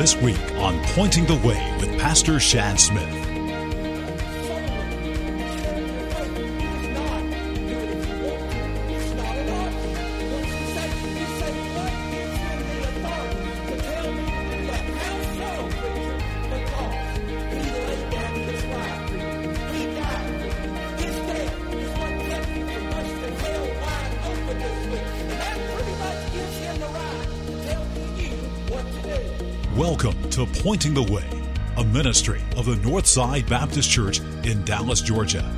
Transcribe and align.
this 0.00 0.16
week 0.16 0.40
on 0.56 0.82
Pointing 0.94 1.26
the 1.26 1.34
Way 1.46 1.76
with 1.78 1.98
Pastor 1.98 2.40
Shad 2.40 2.80
Smith. 2.80 3.19
Pointing 30.60 30.92
the 30.92 31.02
Way, 31.02 31.24
a 31.78 31.84
ministry 31.84 32.42
of 32.54 32.66
the 32.66 32.74
Northside 32.74 33.48
Baptist 33.48 33.90
Church 33.90 34.20
in 34.44 34.62
Dallas, 34.66 35.00
Georgia. 35.00 35.50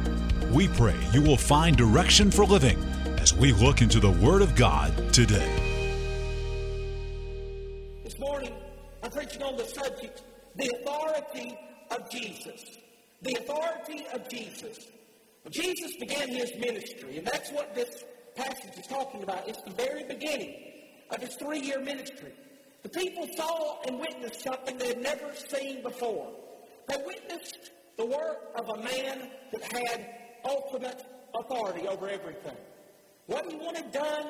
We 0.53 0.69
pray 0.69 0.95
you 1.13 1.21
will 1.21 1.37
find 1.37 1.77
direction 1.77 2.31
for 2.31 2.45
living 2.45 2.79
as 3.19 3.35
we 3.35 3.53
look 3.53 3.83
into 3.83 3.99
the 3.99 4.13
Word 4.13 4.43
of 4.43 4.55
God 4.55 5.13
today. 5.13 5.62
Of 28.57 28.69
a 28.69 28.83
man 28.83 29.31
that 29.53 29.73
had 29.73 30.07
ultimate 30.45 31.05
authority 31.35 31.87
over 31.89 32.09
everything. 32.09 32.57
What 33.27 33.47
he 33.51 33.57
wanted 33.57 33.93
done 33.93 34.27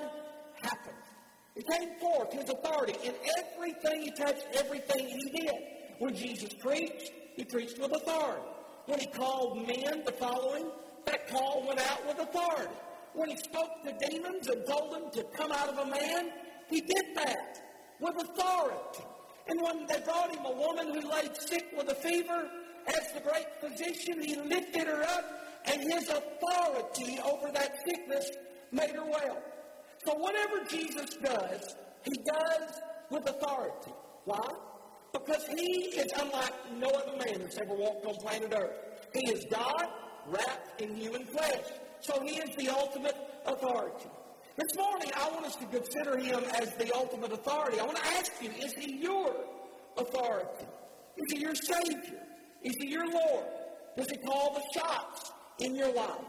happened. 0.61 0.97
He 1.55 1.63
came 1.63 1.99
forth, 2.01 2.33
his 2.33 2.49
authority, 2.49 2.95
in 3.05 3.15
everything 3.39 4.03
he 4.03 4.11
touched, 4.13 4.47
everything 4.55 5.09
he 5.09 5.41
did. 5.41 5.55
When 5.99 6.15
Jesus 6.15 6.53
preached, 6.55 7.13
he 7.37 7.45
preached 7.45 7.79
with 7.79 7.93
authority. 7.93 8.43
When 8.87 8.99
he 8.99 9.07
called 9.07 9.67
men 9.67 10.05
to 10.05 10.13
follow 10.13 10.55
him, 10.55 10.67
that 11.05 11.29
call 11.29 11.67
went 11.67 11.81
out 11.81 12.07
with 12.07 12.19
authority. 12.19 12.75
When 13.15 13.29
he 13.29 13.37
spoke 13.37 13.83
to 13.85 14.09
demons 14.09 14.49
and 14.49 14.67
told 14.67 14.93
them 14.93 15.11
to 15.13 15.25
come 15.37 15.53
out 15.53 15.69
of 15.69 15.79
a 15.79 15.91
man, 15.91 16.31
he 16.69 16.81
did 16.81 17.17
that 17.17 17.59
with 18.01 18.17
authority. 18.17 19.05
And 19.49 19.61
when 19.61 19.87
they 19.87 20.01
brought 20.01 20.35
him 20.35 20.45
a 20.45 20.53
woman 20.53 20.89
who 20.89 21.11
lay 21.11 21.29
sick 21.35 21.67
with 21.77 21.91
a 21.91 21.95
fever, 21.95 22.49
as 22.87 23.13
the 23.13 23.21
great 23.21 23.47
physician, 23.61 24.23
he 24.23 24.37
lifted 24.37 24.87
her 24.87 25.03
up, 25.03 25.25
and 25.67 25.81
his 25.93 26.09
authority 26.09 27.19
over 27.25 27.51
that 27.53 27.77
sickness 27.87 28.31
made 28.73 28.91
her 28.91 29.05
well. 29.05 29.39
So 30.05 30.15
whatever 30.15 30.65
Jesus 30.69 31.17
does, 31.23 31.77
he 32.05 32.23
does 32.25 32.81
with 33.11 33.29
authority. 33.29 33.93
Why? 34.25 34.51
Because 35.13 35.47
he 35.47 35.91
is 35.97 36.11
unlike 36.19 36.53
no 36.79 36.89
other 36.89 37.17
man 37.25 37.41
that's 37.41 37.59
ever 37.59 37.75
walked 37.75 38.07
on 38.07 38.15
planet 38.17 38.53
Earth. 38.57 38.77
He 39.15 39.31
is 39.31 39.45
God 39.51 39.87
wrapped 40.27 40.81
in 40.81 40.97
human 40.97 41.27
flesh. 41.27 41.67
So 42.01 42.21
he 42.21 42.39
is 42.39 42.57
the 42.57 42.69
ultimate 42.69 43.17
authority. 43.47 44.09
This 44.57 44.77
morning, 44.77 45.11
I 45.17 45.31
want 45.31 45.47
us 45.47 45.57
to 45.57 45.67
consider 45.67 46.19
him 46.19 46.43
as 46.61 46.75
the 46.75 46.93
ultimate 46.95 47.33
authority. 47.33 47.79
I 47.79 47.85
want 47.85 47.97
to 47.99 48.07
ask 48.07 48.33
you, 48.43 48.51
is 48.51 48.73
he 48.73 48.99
your 48.99 49.35
authority? 49.97 50.67
Is 51.17 51.33
he 51.33 51.41
your 51.41 51.55
Savior? 51.55 52.23
Is 52.65 52.75
he 52.81 52.91
your 52.91 53.07
Lord? 53.07 53.45
Does 53.97 54.09
he 54.11 54.17
call 54.19 54.55
the 54.55 54.81
shots 54.81 55.33
in 55.59 55.75
your 55.75 55.93
life? 55.93 56.25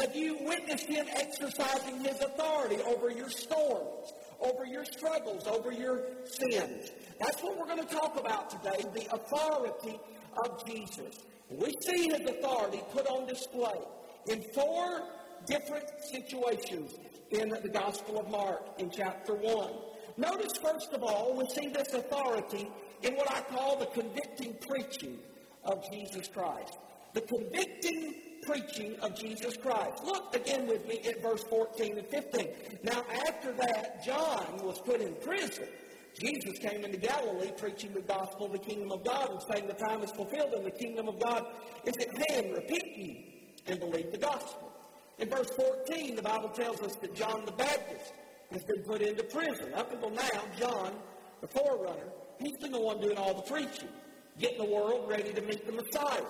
Have 0.00 0.14
you 0.14 0.36
witnessed 0.42 0.86
him 0.86 1.06
exercising 1.14 2.04
his 2.04 2.20
authority 2.20 2.76
over 2.82 3.10
your 3.10 3.30
storms, 3.30 4.12
over 4.40 4.66
your 4.66 4.84
struggles, 4.84 5.46
over 5.46 5.72
your 5.72 6.02
sins? 6.26 6.90
That's 7.18 7.42
what 7.42 7.58
we're 7.58 7.74
going 7.74 7.86
to 7.86 7.94
talk 7.94 8.18
about 8.18 8.50
today 8.50 8.84
the 8.94 9.14
authority 9.14 9.98
of 10.44 10.66
Jesus. 10.66 11.22
We 11.50 11.72
see 11.80 12.10
his 12.10 12.28
authority 12.28 12.82
put 12.92 13.06
on 13.06 13.26
display 13.26 13.78
in 14.28 14.42
four 14.54 15.02
different 15.46 15.86
situations 16.12 16.94
in 17.30 17.48
the 17.48 17.68
Gospel 17.68 18.20
of 18.20 18.30
Mark 18.30 18.62
in 18.78 18.90
chapter 18.90 19.34
1. 19.34 19.70
Notice, 20.18 20.52
first 20.62 20.92
of 20.92 21.02
all, 21.02 21.34
we 21.34 21.46
see 21.48 21.68
this 21.68 21.94
authority 21.94 22.68
in 23.02 23.14
what 23.14 23.30
I 23.30 23.40
call 23.42 23.78
the 23.78 23.86
convicting 23.86 24.54
preaching 24.68 25.18
of 25.68 25.90
Jesus 25.90 26.28
Christ. 26.28 26.78
The 27.14 27.20
convicting 27.22 28.14
preaching 28.42 28.96
of 29.00 29.14
Jesus 29.14 29.56
Christ. 29.56 30.04
Look 30.04 30.34
again 30.34 30.66
with 30.66 30.86
me 30.88 31.00
at 31.06 31.22
verse 31.22 31.44
14 31.44 31.98
and 31.98 32.06
15. 32.06 32.48
Now, 32.82 33.04
after 33.26 33.52
that, 33.52 34.04
John 34.04 34.58
was 34.62 34.80
put 34.80 35.00
in 35.00 35.14
prison. 35.16 35.68
Jesus 36.18 36.58
came 36.58 36.84
into 36.84 36.96
Galilee 36.96 37.52
preaching 37.56 37.92
the 37.92 38.00
gospel 38.00 38.46
of 38.46 38.52
the 38.52 38.58
kingdom 38.58 38.90
of 38.90 39.04
God 39.04 39.30
and 39.30 39.40
saying 39.52 39.68
the 39.68 39.74
time 39.74 40.02
is 40.02 40.10
fulfilled 40.10 40.52
and 40.54 40.64
the 40.64 40.70
kingdom 40.70 41.08
of 41.08 41.20
God 41.20 41.46
is 41.84 41.94
at 41.96 42.30
hand. 42.30 42.54
Repent 42.54 42.96
ye 42.96 43.54
and 43.66 43.78
believe 43.78 44.10
the 44.10 44.18
gospel. 44.18 44.72
In 45.18 45.28
verse 45.28 45.50
14, 45.50 46.16
the 46.16 46.22
Bible 46.22 46.48
tells 46.48 46.80
us 46.80 46.94
that 46.96 47.14
John 47.14 47.44
the 47.44 47.52
Baptist 47.52 48.12
has 48.52 48.62
been 48.64 48.82
put 48.82 49.02
into 49.02 49.22
prison. 49.24 49.74
Up 49.74 49.92
until 49.92 50.10
now, 50.10 50.42
John, 50.58 50.92
the 51.40 51.48
forerunner, 51.48 52.08
he's 52.40 52.56
been 52.58 52.72
the 52.72 52.80
one 52.80 53.00
doing 53.00 53.16
all 53.16 53.34
the 53.34 53.42
preaching, 53.42 53.88
getting 54.38 54.58
the 54.58 54.72
world 54.72 55.08
ready 55.08 55.32
to 55.32 55.42
meet 55.42 55.66
the 55.66 55.72
Messiah. 55.72 56.24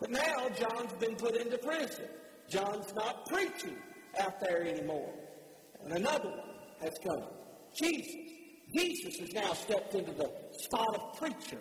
But 0.00 0.10
now, 0.10 0.48
John's 0.58 0.92
been 0.94 1.16
put 1.16 1.36
into 1.36 1.58
prison. 1.58 2.04
John's 2.48 2.94
not 2.94 3.26
preaching 3.26 3.76
out 4.20 4.40
there 4.40 4.62
anymore. 4.62 5.12
And 5.82 5.92
another 5.92 6.28
one 6.28 6.40
has 6.82 6.94
come 7.02 7.22
Jesus. 7.78 8.14
Jesus 8.74 9.18
has 9.20 9.32
now 9.32 9.52
stepped 9.52 9.94
into 9.94 10.12
the 10.12 10.30
spot 10.52 10.94
of 10.94 11.18
preacher 11.18 11.58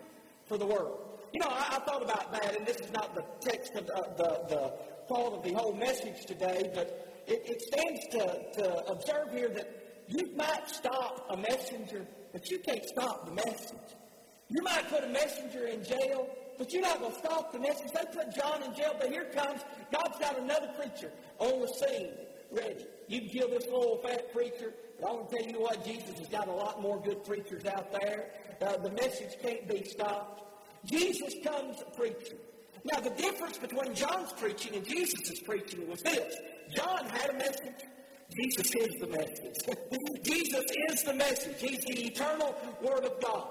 for 0.48 0.58
the 0.58 0.66
world. 0.66 1.20
You 1.34 1.40
know, 1.42 1.48
I, 1.50 1.76
I 1.76 1.80
thought 1.86 2.02
about 2.02 2.32
that, 2.32 2.56
and 2.58 2.66
this 2.66 2.78
is 2.78 2.92
not 2.92 3.14
the 3.14 3.24
text 3.42 3.76
of 3.76 3.86
the, 3.88 3.94
the, 4.18 4.56
the 4.56 4.74
thought 5.08 5.34
of 5.34 5.44
the 5.44 5.54
whole 5.54 5.74
message 5.74 6.26
today, 6.26 6.72
but 6.74 7.24
it, 7.28 7.42
it 7.46 7.62
stands 7.62 8.08
to, 8.12 8.62
to 8.62 8.92
observe 8.92 9.32
here 9.32 9.50
that 9.50 9.70
you 10.08 10.36
might 10.36 10.68
stop 10.68 11.28
a 11.30 11.38
messenger, 11.38 12.06
but 12.32 12.50
you 12.50 12.60
can't 12.60 12.86
stop 12.86 13.26
the 13.26 13.34
message. 13.34 13.96
You 14.50 14.62
might 14.62 14.88
put 14.90 15.04
a 15.04 15.08
messenger 15.08 15.66
in 15.68 15.84
jail, 15.84 16.28
but 16.58 16.72
you're 16.72 16.82
not 16.82 17.00
going 17.00 17.12
to 17.12 17.20
stop 17.20 17.52
the 17.52 17.60
message. 17.60 17.92
They 17.92 18.06
put 18.14 18.34
John 18.36 18.64
in 18.64 18.76
jail, 18.76 18.96
but 19.00 19.10
here 19.10 19.26
comes, 19.26 19.62
God's 19.92 20.20
got 20.20 20.40
another 20.40 20.70
preacher 20.78 21.12
on 21.40 21.62
the 21.62 21.68
scene, 21.68 22.12
ready. 22.52 22.86
You 23.08 23.22
can 23.22 23.30
kill 23.30 23.50
this 23.50 23.66
little 23.66 24.00
fat 24.04 24.32
preacher, 24.32 24.74
but 25.00 25.08
I 25.08 25.14
want 25.14 25.30
to 25.30 25.38
tell 25.38 25.48
you 25.48 25.60
what, 25.60 25.84
Jesus 25.84 26.18
has 26.20 26.28
got 26.28 26.48
a 26.48 26.52
lot 26.52 26.82
more 26.82 27.02
good 27.02 27.24
preachers 27.26 27.66
out 27.66 27.92
there. 27.92 28.32
Uh, 28.62 28.78
the 28.78 28.92
message 28.92 29.36
can't 29.42 29.68
be 29.68 29.84
stopped. 29.84 30.44
Jesus 30.86 31.34
comes 31.44 31.78
preaching. 31.98 32.38
Now, 32.94 33.00
the 33.00 33.10
difference 33.10 33.58
between 33.58 33.96
John's 33.96 34.32
preaching 34.34 34.76
and 34.76 34.88
Jesus' 34.88 35.40
preaching 35.40 35.90
was 35.90 36.02
this 36.04 36.36
John 36.70 37.06
had 37.08 37.32
a 37.32 37.34
message. 37.34 37.84
Jesus 38.36 38.76
is 38.76 38.96
the 39.00 39.08
message. 39.08 39.78
Jesus 40.24 40.66
is 40.90 41.04
the 41.04 41.14
message. 41.14 41.56
He's 41.60 41.84
the 41.86 42.06
eternal 42.06 42.56
Word 42.82 43.06
of 43.06 43.20
God. 43.22 43.48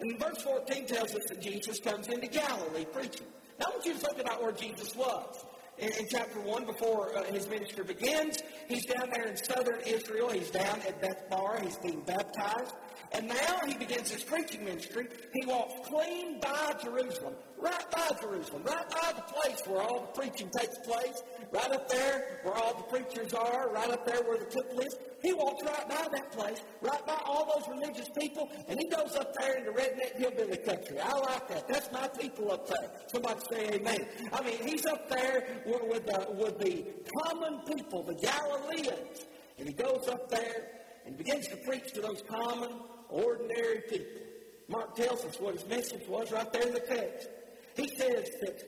And 0.00 0.18
verse 0.18 0.42
14 0.42 0.86
tells 0.86 1.14
us 1.14 1.22
that 1.28 1.40
Jesus 1.40 1.80
comes 1.80 2.08
into 2.08 2.26
Galilee 2.26 2.84
preaching. 2.92 3.26
Now, 3.58 3.66
I 3.68 3.70
want 3.70 3.86
you 3.86 3.94
to 3.94 3.98
think 3.98 4.20
about 4.20 4.42
where 4.42 4.52
Jesus 4.52 4.94
was. 4.94 5.44
In, 5.78 5.88
in 5.92 6.06
chapter 6.10 6.40
1, 6.40 6.64
before 6.64 7.16
uh, 7.16 7.24
his 7.24 7.48
ministry 7.48 7.84
begins, 7.84 8.38
he's 8.68 8.84
down 8.86 9.10
there 9.12 9.26
in 9.26 9.36
southern 9.36 9.80
Israel. 9.86 10.30
He's 10.30 10.50
down 10.50 10.80
at 10.86 11.00
Bethabara. 11.00 11.62
He's 11.62 11.76
being 11.78 12.00
baptized. 12.00 12.74
And 13.12 13.28
now 13.28 13.60
he 13.66 13.74
begins 13.74 14.10
his 14.10 14.22
preaching 14.22 14.64
ministry. 14.64 15.06
He 15.32 15.46
walks 15.46 15.88
clean 15.88 16.40
by 16.40 16.74
Jerusalem, 16.82 17.34
right 17.58 17.90
by 17.90 18.10
Jerusalem, 18.20 18.62
right 18.64 18.88
by 18.90 19.12
the 19.14 19.22
place 19.22 19.62
where 19.66 19.82
all 19.82 20.00
the 20.00 20.20
preaching 20.20 20.50
takes 20.58 20.78
place, 20.78 21.22
right 21.52 21.70
up 21.70 21.88
there 21.88 22.40
where 22.42 22.54
all 22.54 22.74
the 22.74 22.82
preachers 22.84 23.32
are, 23.32 23.70
right 23.70 23.90
up 23.90 24.06
there 24.06 24.22
where 24.22 24.38
the 24.38 24.46
temple 24.46 24.80
is. 24.80 24.96
He 25.26 25.32
walks 25.32 25.60
right 25.64 25.88
by 25.88 26.06
that 26.12 26.30
place, 26.30 26.62
right 26.80 27.04
by 27.04 27.18
all 27.24 27.52
those 27.52 27.68
religious 27.68 28.08
people, 28.16 28.48
and 28.68 28.78
he 28.78 28.88
goes 28.88 29.16
up 29.16 29.34
there 29.40 29.56
in 29.56 29.64
the 29.64 29.72
redneck 29.72 30.16
hillbilly 30.16 30.56
country. 30.58 31.00
I 31.00 31.18
like 31.18 31.48
that. 31.48 31.66
That's 31.66 31.90
my 31.90 32.06
people 32.06 32.52
up 32.52 32.68
there. 32.68 32.92
Somebody 33.08 33.40
say 33.50 33.70
amen. 33.72 34.06
I 34.32 34.40
mean, 34.44 34.58
he's 34.62 34.86
up 34.86 35.10
there 35.10 35.62
with, 35.66 35.82
with, 35.82 36.06
the, 36.06 36.28
with 36.30 36.60
the 36.60 36.86
common 37.24 37.58
people, 37.66 38.04
the 38.04 38.14
Galileans, 38.14 39.26
and 39.58 39.66
he 39.66 39.74
goes 39.74 40.06
up 40.06 40.30
there 40.30 40.68
and 41.04 41.18
begins 41.18 41.48
to 41.48 41.56
preach 41.66 41.92
to 41.94 42.02
those 42.02 42.22
common 42.28 42.78
ordinary 43.08 43.82
people. 43.90 44.22
Mark 44.68 44.94
tells 44.94 45.24
us 45.24 45.40
what 45.40 45.54
his 45.54 45.66
message 45.66 46.06
was 46.06 46.30
right 46.30 46.52
there 46.52 46.68
in 46.68 46.72
the 46.72 46.78
text. 46.78 47.26
He 47.74 47.88
says 47.96 48.30
that 48.42 48.62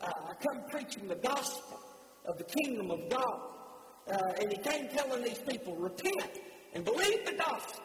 uh, 0.00 0.10
I 0.30 0.32
come 0.42 0.62
preaching 0.70 1.06
the 1.06 1.16
gospel 1.16 1.80
of 2.24 2.38
the 2.38 2.44
kingdom 2.44 2.90
of 2.90 3.10
God. 3.10 3.57
Uh, 4.10 4.32
and 4.40 4.50
he 4.50 4.58
came 4.58 4.88
telling 4.88 5.22
these 5.22 5.38
people, 5.38 5.76
repent 5.76 6.40
and 6.74 6.84
believe 6.84 7.26
the 7.26 7.34
gospel. 7.34 7.84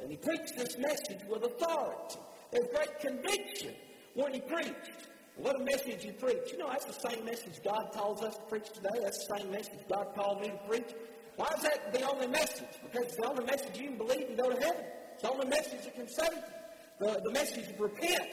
And 0.00 0.10
he 0.10 0.16
preached 0.16 0.56
this 0.56 0.78
message 0.78 1.20
with 1.28 1.44
authority. 1.44 2.18
There's 2.52 2.68
great 2.68 3.00
conviction 3.00 3.74
when 4.14 4.34
he 4.34 4.40
preached. 4.40 5.08
What 5.36 5.60
a 5.60 5.64
message 5.64 6.04
he 6.04 6.12
preached. 6.12 6.52
You 6.52 6.58
know, 6.58 6.68
that's 6.68 6.84
the 6.84 7.08
same 7.08 7.24
message 7.24 7.62
God 7.64 7.90
calls 7.92 8.22
us 8.22 8.36
to 8.36 8.42
preach 8.42 8.70
today. 8.70 9.00
That's 9.02 9.26
the 9.26 9.38
same 9.38 9.50
message 9.50 9.80
God 9.88 10.14
called 10.14 10.42
me 10.42 10.48
to 10.48 10.58
preach. 10.68 10.94
Why 11.36 11.48
is 11.56 11.62
that 11.62 11.92
the 11.92 12.02
only 12.02 12.26
message? 12.26 12.68
Because 12.82 13.06
it's 13.06 13.16
the 13.16 13.28
only 13.28 13.44
message 13.44 13.78
you 13.78 13.88
can 13.88 13.98
believe 13.98 14.28
and 14.28 14.36
go 14.36 14.50
to 14.50 14.60
heaven. 14.60 14.84
It's 15.14 15.22
the 15.22 15.30
only 15.30 15.48
message 15.48 15.84
that 15.84 15.94
can 15.94 16.08
save 16.08 16.28
you. 16.32 17.06
The, 17.06 17.20
the 17.24 17.30
message 17.30 17.70
of 17.70 17.80
repent 17.80 18.28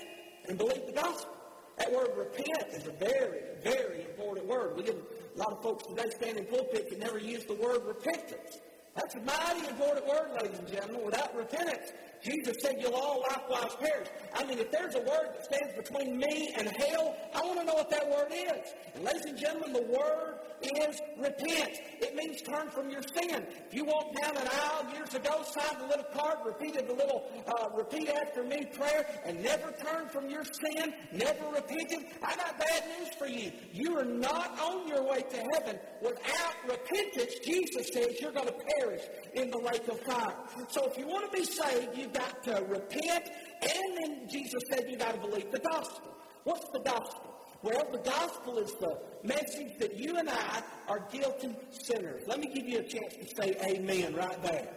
and 0.50 0.58
believe 0.58 0.86
the 0.86 0.92
gospel. 0.92 1.37
That 1.78 1.92
word 1.94 2.10
repent 2.18 2.74
is 2.74 2.88
a 2.88 2.92
very, 2.92 3.40
very 3.64 4.02
important 4.02 4.48
word. 4.48 4.76
We 4.76 4.84
get 4.84 4.96
a 4.96 5.38
lot 5.38 5.52
of 5.52 5.62
folks 5.62 5.86
today 5.86 6.10
stand 6.10 6.38
in 6.38 6.46
pulpit 6.46 6.90
that 6.90 7.00
never 7.00 7.20
use 7.20 7.46
the 7.46 7.54
word 7.54 7.86
repentance. 7.86 8.58
That's 8.96 9.14
a 9.14 9.20
mighty 9.22 9.68
important 9.68 10.08
word, 10.08 10.32
ladies 10.42 10.58
and 10.58 10.68
gentlemen. 10.68 11.06
Without 11.06 11.36
repentance, 11.36 11.92
Jesus 12.24 12.56
said, 12.62 12.78
You'll 12.80 12.96
all 12.96 13.24
likewise 13.30 13.76
perish. 13.80 14.08
I 14.34 14.44
mean, 14.46 14.60
if 14.60 14.72
there's 14.72 14.96
a 14.96 15.00
word 15.00 15.30
that 15.34 15.46
stands 15.46 15.74
between 15.76 16.18
me 16.18 16.54
and 16.58 16.68
hell, 16.68 17.16
I 17.34 17.42
want 17.42 17.60
to 17.60 17.66
know 17.66 17.76
what 17.76 17.90
that 17.90 18.10
word 18.10 18.32
is. 18.32 18.74
And 18.96 19.04
ladies 19.04 19.26
and 19.26 19.38
gentlemen, 19.38 19.74
the 19.74 19.84
word 19.84 20.40
is 20.62 21.00
repent. 21.18 21.80
It 22.02 22.16
means 22.16 22.42
turn 22.42 22.70
from 22.70 22.90
your 22.90 23.02
sin. 23.02 23.46
If 23.68 23.74
you 23.74 23.86
walked 23.86 24.22
down 24.22 24.36
an 24.38 24.48
aisle 24.48 24.94
years 24.94 25.14
ago, 25.14 25.44
signed 25.44 25.82
a 25.84 25.88
little 25.88 26.06
card, 26.14 26.40
repeated 26.46 26.88
the 26.88 26.94
little 26.94 27.30
uh, 27.48 27.70
repeat 27.76 28.10
after 28.10 28.44
me 28.44 28.66
prayer, 28.74 29.06
and 29.26 29.42
never 29.44 29.74
turned 29.84 30.10
from 30.12 30.30
your 30.30 30.44
sin, 30.44 30.94
never 31.12 31.48
repented, 31.54 32.06
I 32.24 32.36
got 32.36 32.58
bad 32.58 32.84
news 32.98 33.10
for 33.18 33.28
you. 33.28 33.52
You 33.72 33.98
are 33.98 34.06
not 34.06 34.60
on 34.60 34.88
your 34.88 35.04
way 35.04 35.22
to 35.22 35.38
heaven. 35.54 35.80
Without 36.02 36.56
repentance, 36.68 37.36
Jesus 37.44 37.90
says 37.94 38.20
you're 38.20 38.32
going 38.32 38.48
to 38.48 38.56
perish 38.80 39.02
in 39.34 39.52
the 39.52 39.60
lake 39.60 39.88
of 39.88 40.00
fire. 40.02 40.36
So 40.70 40.90
if 40.90 40.98
you 40.98 41.08
want 41.08 41.32
to 41.32 41.38
be 41.38 41.46
saved, 41.46 41.96
you've 42.08 42.14
got 42.14 42.44
to 42.44 42.64
repent, 42.66 43.30
and 43.62 43.98
then 43.98 44.30
Jesus 44.30 44.62
said 44.70 44.86
you've 44.90 45.00
got 45.00 45.14
to 45.14 45.20
believe 45.20 45.52
the 45.52 45.60
gospel. 45.60 46.16
What's 46.44 46.70
the 46.72 46.80
gospel? 46.80 47.34
Well, 47.64 47.88
the 47.92 47.98
gospel 48.00 48.60
is 48.60 48.72
the 48.80 49.00
message 49.24 49.78
that 49.80 49.98
you 49.98 50.18
and 50.18 50.30
I 50.30 50.62
are 50.88 51.06
guilty 51.12 51.56
sinners. 51.72 52.24
Let 52.28 52.40
me 52.40 52.48
give 52.54 52.68
you 52.68 52.80
a 52.80 52.84
chance 52.84 53.16
to 53.16 53.28
say 53.36 53.58
amen 53.68 54.16
right 54.16 54.42
there. 54.44 54.70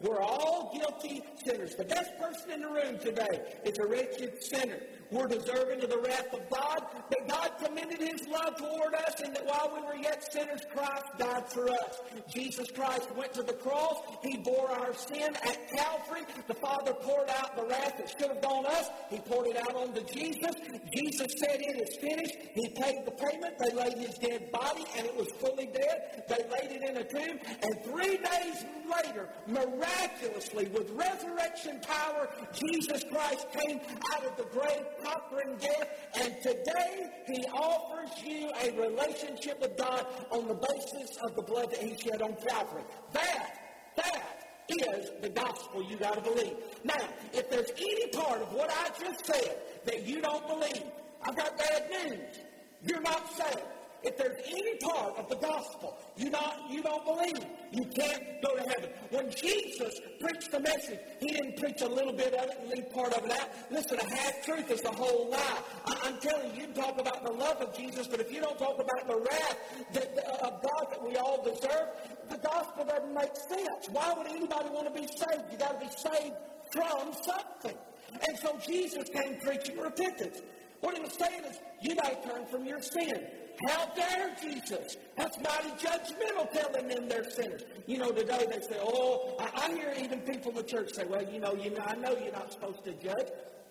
We're 0.00 0.20
all 0.20 0.72
guilty 0.72 1.22
sinners. 1.44 1.74
The 1.74 1.84
best 1.84 2.16
person 2.18 2.52
in 2.52 2.60
the 2.62 2.68
room 2.68 2.98
today 2.98 3.58
is 3.64 3.78
a 3.78 3.86
wretched 3.86 4.42
sinner. 4.42 4.80
We're 5.10 5.26
deserving 5.26 5.82
of 5.82 5.90
the 5.90 5.98
wrath 5.98 6.32
of 6.34 6.48
God, 6.50 6.84
but 7.08 7.28
God 7.28 7.50
commended 7.64 7.98
his 7.98 8.28
love 8.28 8.56
toward 8.56 8.94
us 8.94 9.20
in 9.22 9.32
that 9.32 9.46
while 9.46 9.72
we 9.74 9.80
were 9.82 9.96
yet 9.96 10.30
sinners, 10.30 10.60
Christ 10.72 11.06
died 11.18 11.50
for 11.50 11.70
us. 11.70 12.00
Jesus 12.28 12.70
Christ 12.70 13.08
went 13.16 13.32
to 13.32 13.42
the 13.42 13.54
cross. 13.54 13.96
He 14.22 14.36
bore 14.36 14.70
our 14.70 14.92
sin 14.94 15.34
at 15.42 15.70
Calvary. 15.70 16.22
The 16.46 16.54
Father 16.54 16.92
poured 16.92 17.30
out 17.30 17.56
the 17.56 17.64
wrath 17.64 17.96
that 17.96 18.10
should 18.10 18.30
have 18.30 18.42
gone 18.42 18.66
us. 18.66 18.90
He 19.08 19.18
poured 19.18 19.48
it 19.48 19.56
out 19.56 19.74
onto 19.74 20.04
Jesus. 20.04 20.54
Jesus 20.92 21.26
said, 21.38 21.56
It 21.58 21.88
is 21.88 21.96
finished. 22.00 22.36
He 22.52 22.68
paid 22.68 23.06
the 23.06 23.12
payment. 23.12 23.54
They 23.58 23.74
laid 23.74 23.96
his 23.96 24.16
dead 24.18 24.52
body, 24.52 24.84
and 24.96 25.06
it 25.06 25.16
was 25.16 25.28
fully 25.40 25.66
dead. 25.66 26.24
They 26.28 26.44
laid 26.50 26.67
a 26.98 27.04
tomb. 27.04 27.38
And 27.62 27.84
three 27.84 28.16
days 28.18 28.64
later, 28.90 29.28
miraculously, 29.46 30.66
with 30.66 30.90
resurrection 30.90 31.80
power, 31.80 32.28
Jesus 32.52 33.04
Christ 33.10 33.46
came 33.52 33.80
out 34.14 34.24
of 34.24 34.36
the 34.36 34.44
grave 34.44 34.84
conquering 35.02 35.56
death, 35.58 35.88
and 36.20 36.34
today 36.42 37.10
he 37.26 37.44
offers 37.46 38.10
you 38.24 38.50
a 38.62 38.70
relationship 38.80 39.60
with 39.60 39.76
God 39.76 40.06
on 40.30 40.48
the 40.48 40.54
basis 40.54 41.16
of 41.24 41.36
the 41.36 41.42
blood 41.42 41.70
that 41.70 41.80
he 41.80 41.96
shed 41.96 42.22
on 42.22 42.36
Calvary. 42.48 42.82
That, 43.12 43.58
that 43.96 44.38
is 44.68 45.10
the 45.22 45.28
gospel 45.28 45.82
you 45.82 45.96
got 45.96 46.14
to 46.14 46.20
believe. 46.20 46.56
Now, 46.84 47.08
if 47.32 47.48
there's 47.50 47.70
any 47.76 48.08
part 48.08 48.42
of 48.42 48.52
what 48.52 48.70
I 48.70 48.88
just 49.00 49.24
said 49.26 49.58
that 49.84 50.06
you 50.06 50.20
don't 50.20 50.46
believe, 50.46 50.82
I've 51.22 51.36
got 51.36 51.56
bad 51.56 51.90
news. 51.90 52.38
You're 52.82 53.00
not 53.00 53.32
saved. 53.32 53.62
If 54.08 54.16
there's 54.16 54.40
any 54.48 54.76
part 54.78 55.18
of 55.18 55.28
the 55.28 55.36
gospel 55.36 55.98
you 56.16 56.30
not 56.30 56.56
you 56.70 56.82
don't 56.82 57.04
believe, 57.04 57.44
you 57.72 57.84
can't 57.94 58.22
go 58.42 58.56
to 58.56 58.62
heaven. 58.62 58.90
When 59.10 59.30
Jesus 59.30 60.00
preached 60.18 60.50
the 60.50 60.60
message, 60.60 60.98
he 61.20 61.28
didn't 61.28 61.58
preach 61.58 61.82
a 61.82 61.86
little 61.86 62.14
bit 62.14 62.32
of 62.32 62.44
it 62.48 62.58
and 62.60 62.70
leave 62.70 62.90
part 62.90 63.12
of 63.12 63.24
it 63.26 63.30
out. 63.30 63.48
Listen, 63.70 63.98
a 64.00 64.16
half 64.16 64.44
truth 64.44 64.70
is 64.70 64.82
a 64.84 64.90
whole 64.90 65.28
lie. 65.30 65.58
I, 65.84 66.08
am 66.08 66.18
telling 66.20 66.54
you, 66.56 66.62
you 66.62 66.66
talk 66.68 66.98
about 66.98 67.22
the 67.22 67.32
love 67.32 67.58
of 67.58 67.76
Jesus, 67.76 68.06
but 68.06 68.20
if 68.20 68.32
you 68.32 68.40
don't 68.40 68.58
talk 68.58 68.80
about 68.80 69.06
the 69.06 69.16
wrath 69.16 69.58
that, 69.92 70.18
of 70.42 70.62
God 70.62 70.86
that 70.90 71.06
we 71.06 71.16
all 71.16 71.44
deserve, 71.44 71.88
the 72.30 72.38
gospel 72.38 72.86
doesn't 72.86 73.14
make 73.14 73.36
sense. 73.36 73.88
Why 73.92 74.14
would 74.16 74.26
anybody 74.26 74.70
want 74.70 74.92
to 74.92 75.00
be 75.00 75.06
saved? 75.06 75.52
You 75.52 75.58
got 75.58 75.78
to 75.78 75.86
be 75.86 75.92
saved 75.92 76.34
from 76.72 77.12
something. 77.12 77.78
And 78.26 78.38
so 78.38 78.58
Jesus 78.66 79.08
came 79.10 79.38
preaching 79.40 79.78
repentance. 79.78 80.40
What 80.80 80.96
he 80.96 81.02
was 81.02 81.12
saying 81.14 81.44
is, 81.44 81.58
you 81.82 81.94
got 81.96 82.22
to 82.22 82.28
turn 82.28 82.46
from 82.46 82.64
your 82.64 82.80
sin. 82.80 83.26
How 83.66 83.86
dare 83.86 84.36
Jesus? 84.40 84.96
That's 85.16 85.36
mighty 85.38 85.70
judgmental 85.84 86.50
telling 86.52 86.88
them 86.88 87.08
they're 87.08 87.28
sinners. 87.28 87.62
You 87.86 87.98
know, 87.98 88.12
today 88.12 88.46
they 88.48 88.60
say, 88.60 88.76
oh, 88.80 89.34
I, 89.40 89.66
I 89.66 89.74
hear 89.74 89.92
even 89.98 90.20
people 90.20 90.50
in 90.52 90.58
the 90.58 90.62
church 90.62 90.92
say, 90.92 91.04
well, 91.04 91.24
you 91.24 91.40
know, 91.40 91.54
you 91.54 91.70
know, 91.70 91.82
I 91.84 91.96
know 91.96 92.16
you're 92.16 92.32
not 92.32 92.52
supposed 92.52 92.84
to 92.84 92.92
judge. 92.92 93.28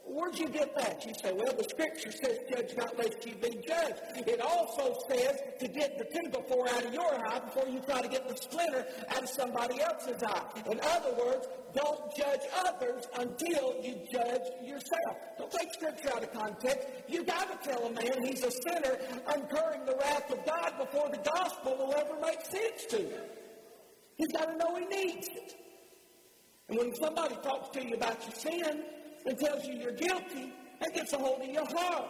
Where'd 0.10 0.40
you 0.40 0.48
get 0.48 0.76
that? 0.78 1.06
You 1.06 1.14
say, 1.22 1.34
well, 1.34 1.54
the 1.54 1.66
scripture 1.66 2.12
says, 2.12 2.40
judge 2.50 2.76
not 2.78 2.98
lest 2.98 3.26
you 3.26 3.36
be 3.36 3.60
judged. 3.68 4.00
It 4.26 4.40
also 4.42 4.98
says 5.10 5.38
to 5.60 5.68
get 5.68 5.98
the 5.98 6.06
tube 6.06 6.32
before 6.32 6.68
out 6.70 6.86
of 6.86 6.94
your 6.94 7.14
eye 7.30 7.40
before 7.40 7.68
you 7.68 7.82
try 7.82 8.02
to 8.02 8.08
get 8.08 8.28
the 8.28 8.36
splinter 8.36 8.86
out 9.10 9.24
of 9.24 9.30
somebody 9.30 9.82
else's 9.82 10.24
eye. 10.24 10.44
In 10.72 10.80
other 10.82 11.14
words, 11.20 11.48
don't 11.76 12.16
judge 12.16 12.40
others 12.66 13.06
until 13.20 13.76
you 13.84 13.96
judge 14.12 14.42
yourself. 14.64 15.18
Don't 15.38 15.52
take 15.52 15.74
scripture 15.74 16.10
out 16.16 16.24
of 16.24 16.32
context. 16.32 16.88
You 17.10 17.24
got 17.24 17.62
to 17.62 17.70
tell 17.70 17.86
a 17.86 17.92
man 17.92 18.24
he's 18.24 18.44
a 18.44 18.52
sinner, 18.52 18.98
incurring 19.36 19.86
the 19.86 19.96
wrath 20.00 20.32
of 20.32 20.46
God 20.46 20.74
before 20.80 21.10
the 21.10 21.20
gospel 21.30 21.76
will 21.78 21.94
ever 21.94 22.20
make 22.22 22.42
sense 22.46 22.86
to 22.92 22.98
him. 22.98 23.22
He's 24.16 24.32
got 24.32 24.46
to 24.46 24.58
know 24.58 24.76
he 24.76 24.86
needs 24.86 25.28
it. 25.28 25.56
And 26.70 26.78
when 26.78 26.96
somebody 26.96 27.36
talks 27.44 27.70
to 27.78 27.86
you 27.86 27.96
about 27.96 28.22
your 28.26 28.36
sin, 28.36 28.84
and 29.28 29.38
tells 29.38 29.66
you 29.66 29.76
you're 29.76 29.92
guilty, 29.92 30.54
that 30.80 30.94
gets 30.94 31.14
a 31.14 31.18
hold 31.18 31.42
of 31.42 31.50
your 31.50 31.66
heart. 31.66 32.06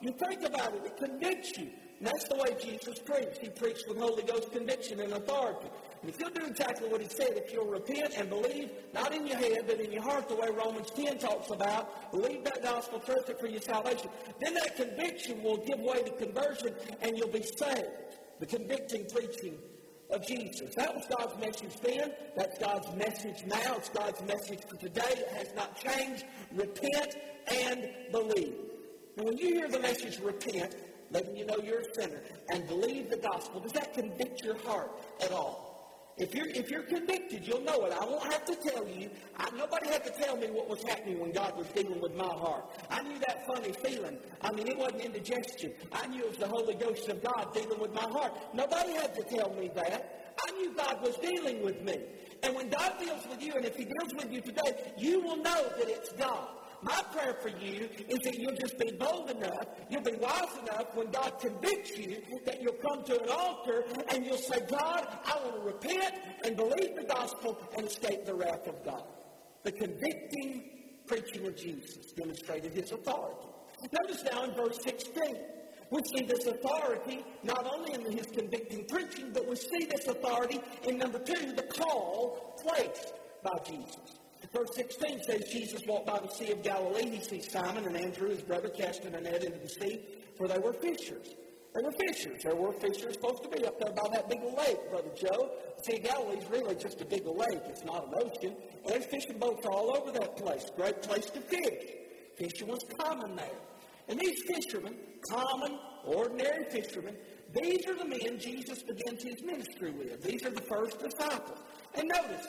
You 0.00 0.12
think 0.12 0.42
about 0.42 0.74
it, 0.74 0.82
it 0.84 0.96
convicts 0.96 1.58
you. 1.58 1.68
And 1.98 2.08
that's 2.08 2.26
the 2.26 2.34
way 2.34 2.56
Jesus 2.60 2.98
preached. 2.98 3.38
He 3.38 3.48
preached 3.48 3.84
with 3.86 3.96
Holy 3.96 4.24
Ghost 4.24 4.50
conviction 4.50 4.98
and 4.98 5.12
authority. 5.12 5.68
And 6.00 6.10
if 6.10 6.18
you'll 6.18 6.30
do 6.30 6.44
exactly 6.44 6.88
what 6.88 7.00
he 7.00 7.06
said, 7.06 7.34
if 7.34 7.52
you'll 7.52 7.68
repent 7.68 8.14
and 8.16 8.28
believe, 8.28 8.70
not 8.92 9.14
in 9.14 9.24
your 9.24 9.36
head, 9.36 9.64
but 9.68 9.78
in 9.80 9.92
your 9.92 10.02
heart, 10.02 10.28
the 10.28 10.34
way 10.34 10.48
Romans 10.50 10.90
10 10.90 11.18
talks 11.18 11.50
about, 11.50 12.10
believe 12.10 12.42
that 12.42 12.60
gospel, 12.60 12.98
trust 12.98 13.28
it 13.28 13.38
for 13.38 13.46
your 13.46 13.60
salvation, 13.60 14.10
then 14.40 14.54
that 14.54 14.74
conviction 14.76 15.44
will 15.44 15.58
give 15.58 15.78
way 15.78 16.02
to 16.02 16.10
conversion 16.10 16.74
and 17.02 17.16
you'll 17.16 17.28
be 17.28 17.44
saved. 17.44 17.86
The 18.40 18.46
convicting 18.46 19.06
preaching 19.08 19.56
of 20.12 20.26
Jesus. 20.26 20.74
That 20.74 20.94
was 20.94 21.04
God's 21.18 21.38
message 21.40 21.80
then. 21.80 22.12
That's 22.36 22.58
God's 22.58 22.94
message 22.94 23.44
now. 23.46 23.76
It's 23.76 23.88
God's 23.88 24.20
message 24.22 24.60
for 24.68 24.76
today. 24.76 25.02
It 25.08 25.28
has 25.28 25.54
not 25.54 25.76
changed. 25.76 26.24
Repent 26.54 27.16
and 27.48 27.88
believe. 28.10 28.54
And 29.16 29.26
when 29.26 29.38
you 29.38 29.54
hear 29.54 29.68
the 29.68 29.80
message 29.80 30.20
repent, 30.20 30.76
letting 31.10 31.36
you 31.36 31.46
know 31.46 31.56
you're 31.62 31.80
a 31.80 31.94
sinner, 31.94 32.20
and 32.50 32.66
believe 32.66 33.10
the 33.10 33.16
gospel, 33.16 33.60
does 33.60 33.72
that 33.72 33.92
convict 33.94 34.42
your 34.44 34.58
heart 34.58 34.90
at 35.22 35.32
all? 35.32 35.71
If 36.18 36.34
you're, 36.34 36.48
if 36.48 36.70
you're 36.70 36.82
convicted, 36.82 37.46
you'll 37.46 37.62
know 37.62 37.86
it. 37.86 37.92
I 37.98 38.04
won't 38.04 38.30
have 38.30 38.44
to 38.44 38.54
tell 38.54 38.86
you. 38.86 39.08
I, 39.38 39.48
nobody 39.56 39.88
had 39.88 40.04
to 40.04 40.10
tell 40.10 40.36
me 40.36 40.48
what 40.48 40.68
was 40.68 40.82
happening 40.82 41.18
when 41.18 41.32
God 41.32 41.56
was 41.56 41.66
dealing 41.68 42.00
with 42.00 42.14
my 42.14 42.26
heart. 42.26 42.64
I 42.90 43.02
knew 43.02 43.18
that 43.20 43.46
funny 43.46 43.72
feeling. 43.72 44.18
I 44.42 44.52
mean, 44.52 44.68
it 44.68 44.76
wasn't 44.76 45.02
indigestion. 45.02 45.72
I 45.90 46.06
knew 46.08 46.24
it 46.24 46.28
was 46.28 46.38
the 46.38 46.48
Holy 46.48 46.74
Ghost 46.74 47.08
of 47.08 47.22
God 47.22 47.54
dealing 47.54 47.80
with 47.80 47.94
my 47.94 48.02
heart. 48.02 48.32
Nobody 48.52 48.92
had 48.92 49.14
to 49.14 49.22
tell 49.22 49.54
me 49.54 49.70
that. 49.74 50.34
I 50.46 50.52
knew 50.52 50.74
God 50.74 51.00
was 51.02 51.16
dealing 51.16 51.64
with 51.64 51.80
me. 51.82 51.98
And 52.42 52.54
when 52.56 52.68
God 52.68 52.92
deals 52.98 53.26
with 53.30 53.42
you, 53.42 53.54
and 53.54 53.64
if 53.64 53.76
He 53.76 53.84
deals 53.84 54.14
with 54.14 54.30
you 54.30 54.42
today, 54.42 54.92
you 54.98 55.20
will 55.20 55.36
know 55.36 55.70
that 55.78 55.88
it's 55.88 56.12
God. 56.12 56.48
My 56.82 57.00
prayer 57.12 57.36
for 57.40 57.48
you 57.48 57.88
is 58.08 58.18
that 58.24 58.36
you'll 58.38 58.56
just 58.56 58.76
be 58.76 58.90
bold 58.98 59.30
enough, 59.30 59.66
you'll 59.88 60.02
be 60.02 60.16
wise 60.16 60.58
enough 60.62 60.94
when 60.94 61.10
God 61.12 61.38
convicts 61.40 61.96
you 61.96 62.20
that 62.44 62.60
you'll 62.60 62.72
come 62.74 63.04
to 63.04 63.22
an 63.22 63.28
altar 63.28 63.84
and 64.08 64.26
you'll 64.26 64.36
say, 64.36 64.60
God, 64.68 65.06
I 65.24 65.38
want 65.44 65.56
to 65.56 65.60
repent 65.60 66.14
and 66.44 66.56
believe 66.56 66.96
the 66.96 67.04
gospel 67.04 67.56
and 67.76 67.86
escape 67.86 68.26
the 68.26 68.34
wrath 68.34 68.66
of 68.66 68.84
God. 68.84 69.04
The 69.62 69.70
convicting 69.70 70.64
preaching 71.06 71.46
of 71.46 71.56
Jesus 71.56 72.12
demonstrated 72.16 72.72
his 72.72 72.90
authority. 72.90 73.46
Notice 74.00 74.24
now 74.24 74.44
in 74.44 74.54
verse 74.54 74.78
16, 74.82 75.36
we 75.90 76.00
see 76.16 76.24
this 76.24 76.46
authority 76.46 77.24
not 77.44 77.70
only 77.72 77.94
in 77.94 78.10
his 78.10 78.26
convicting 78.26 78.86
preaching, 78.88 79.30
but 79.32 79.46
we 79.48 79.54
see 79.54 79.84
this 79.84 80.06
authority 80.08 80.60
in 80.88 80.98
number 80.98 81.18
two, 81.20 81.52
the 81.52 81.62
call 81.62 82.56
placed 82.64 83.12
by 83.44 83.52
Jesus. 83.64 84.21
Verse 84.52 84.70
16 84.74 85.22
says, 85.24 85.48
Jesus 85.50 85.82
walked 85.86 86.06
by 86.06 86.18
the 86.18 86.28
Sea 86.28 86.52
of 86.52 86.62
Galilee. 86.62 87.10
He 87.10 87.20
sees 87.20 87.50
Simon 87.50 87.86
and 87.86 87.96
Andrew, 87.96 88.28
his 88.28 88.42
brother, 88.42 88.68
casting 88.68 89.14
a 89.14 89.20
net 89.20 89.44
into 89.44 89.58
the 89.58 89.68
sea, 89.68 90.00
for 90.36 90.48
they 90.48 90.58
were 90.58 90.72
fishers. 90.72 91.34
They 91.74 91.82
were 91.82 91.92
fishers. 91.92 92.42
There 92.42 92.54
were 92.54 92.72
fishers 92.72 93.14
supposed 93.14 93.42
to 93.44 93.48
be 93.48 93.64
up 93.64 93.78
there 93.78 93.92
by 93.92 94.08
that 94.12 94.28
big 94.28 94.42
lake, 94.42 94.90
Brother 94.90 95.10
Joe. 95.16 95.52
The 95.78 95.84
Sea 95.84 95.98
Galilee 96.00 96.38
is 96.38 96.50
really 96.50 96.74
just 96.74 97.00
a 97.00 97.04
big 97.04 97.26
lake. 97.26 97.62
It's 97.66 97.84
not 97.84 98.08
an 98.08 98.14
ocean. 98.16 98.56
There's 98.86 99.06
fishing 99.06 99.38
boats 99.38 99.64
all 99.64 99.96
over 99.96 100.10
that 100.12 100.36
place. 100.36 100.66
Great 100.76 101.00
place 101.02 101.26
to 101.30 101.40
fish. 101.40 101.84
Fishing 102.36 102.68
was 102.68 102.84
common 103.00 103.36
there. 103.36 103.58
And 104.08 104.20
these 104.20 104.42
fishermen, 104.46 104.96
common, 105.30 105.78
ordinary 106.04 106.64
fishermen, 106.70 107.16
these 107.54 107.86
are 107.86 107.94
the 107.94 108.04
men 108.04 108.38
Jesus 108.38 108.82
begins 108.82 109.22
his 109.22 109.42
ministry 109.42 109.92
with. 109.92 110.22
These 110.22 110.44
are 110.44 110.50
the 110.50 110.62
first 110.62 110.98
disciples. 110.98 111.58
And 111.94 112.08
notice, 112.08 112.48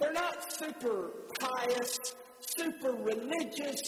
they're 0.00 0.12
not 0.12 0.52
super 0.52 1.10
pious, 1.38 1.98
super 2.40 2.92
religious. 2.92 3.80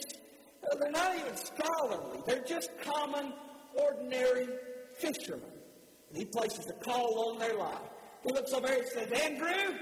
They're 0.79 0.91
not 0.91 1.17
even 1.19 1.37
scholarly. 1.37 2.21
They're 2.27 2.45
just 2.45 2.71
common, 2.83 3.33
ordinary 3.75 4.49
fishermen. 4.99 5.43
And 6.09 6.19
he 6.19 6.25
places 6.27 6.69
a 6.69 6.85
call 6.85 7.31
on 7.31 7.39
their 7.39 7.57
life. 7.57 7.79
He 8.25 8.33
looks 8.33 8.53
over 8.53 8.67
and 8.67 8.87
says, 8.87 9.11
Andrew, 9.11 9.79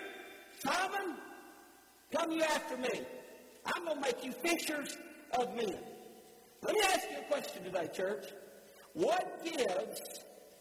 Simon, 0.61 1.17
come 2.13 2.31
you 2.31 2.43
after 2.43 2.77
me. 2.77 3.03
I'm 3.67 3.85
going 3.85 3.97
to 3.97 4.03
make 4.03 4.25
you 4.25 4.33
fishers 4.33 4.97
of 5.39 5.55
men. 5.55 5.77
Let 6.63 6.75
me 6.75 6.81
ask 6.85 7.11
you 7.11 7.19
a 7.19 7.31
question 7.31 7.65
today, 7.65 7.89
church. 7.93 8.27
What 8.95 9.45
gives 9.45 10.01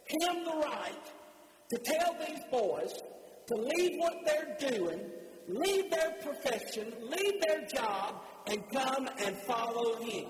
him 0.05 0.43
the 0.43 0.61
right 0.63 1.05
to 1.71 1.77
tell 1.77 2.15
these 2.27 2.39
boys 2.51 2.93
to 3.47 3.55
leave 3.55 3.99
what 3.99 4.13
they're 4.25 4.57
doing, 4.71 5.01
leave 5.49 5.89
their 5.89 6.11
profession, 6.21 6.93
leave 7.01 7.41
their 7.47 7.65
job, 7.67 8.21
and 8.47 8.63
come 8.71 9.09
and 9.19 9.35
follow 9.37 9.95
him? 10.01 10.25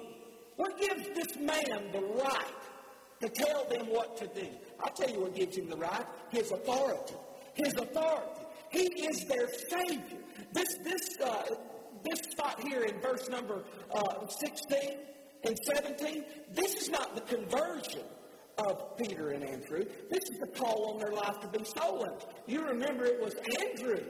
What 0.55 0.79
gives 0.79 1.07
this 1.15 1.37
man 1.37 1.91
the 1.91 2.01
right 2.01 2.43
to 3.21 3.29
tell 3.29 3.65
them 3.65 3.87
what 3.87 4.17
to 4.17 4.27
do? 4.27 4.47
I'll 4.83 4.93
tell 4.93 5.09
you 5.09 5.21
what 5.21 5.35
gives 5.35 5.57
him 5.57 5.69
the 5.69 5.77
right 5.77 6.05
his 6.29 6.51
authority. 6.51 7.15
His 7.53 7.73
authority. 7.73 8.45
He 8.69 8.83
is 8.83 9.25
their 9.25 9.47
Savior. 9.69 10.19
This, 10.53 10.67
this, 10.83 11.17
uh, 11.23 11.55
this 12.03 12.19
spot 12.31 12.61
here 12.61 12.83
in 12.83 12.99
verse 13.01 13.27
number 13.29 13.63
uh, 13.93 14.27
16 14.27 14.97
and 15.43 15.57
17, 15.75 16.23
this 16.53 16.75
is 16.75 16.89
not 16.89 17.15
the 17.15 17.21
conversion 17.21 18.03
of 18.57 18.97
Peter 18.97 19.29
and 19.29 19.43
Andrew. 19.43 19.85
This 20.09 20.23
is 20.31 20.39
the 20.39 20.47
call 20.47 20.93
on 20.93 20.99
their 20.99 21.11
life 21.11 21.39
to 21.41 21.47
be 21.47 21.63
stolen. 21.63 22.11
You 22.47 22.65
remember 22.65 23.05
it 23.05 23.21
was 23.21 23.35
Andrew 23.61 24.01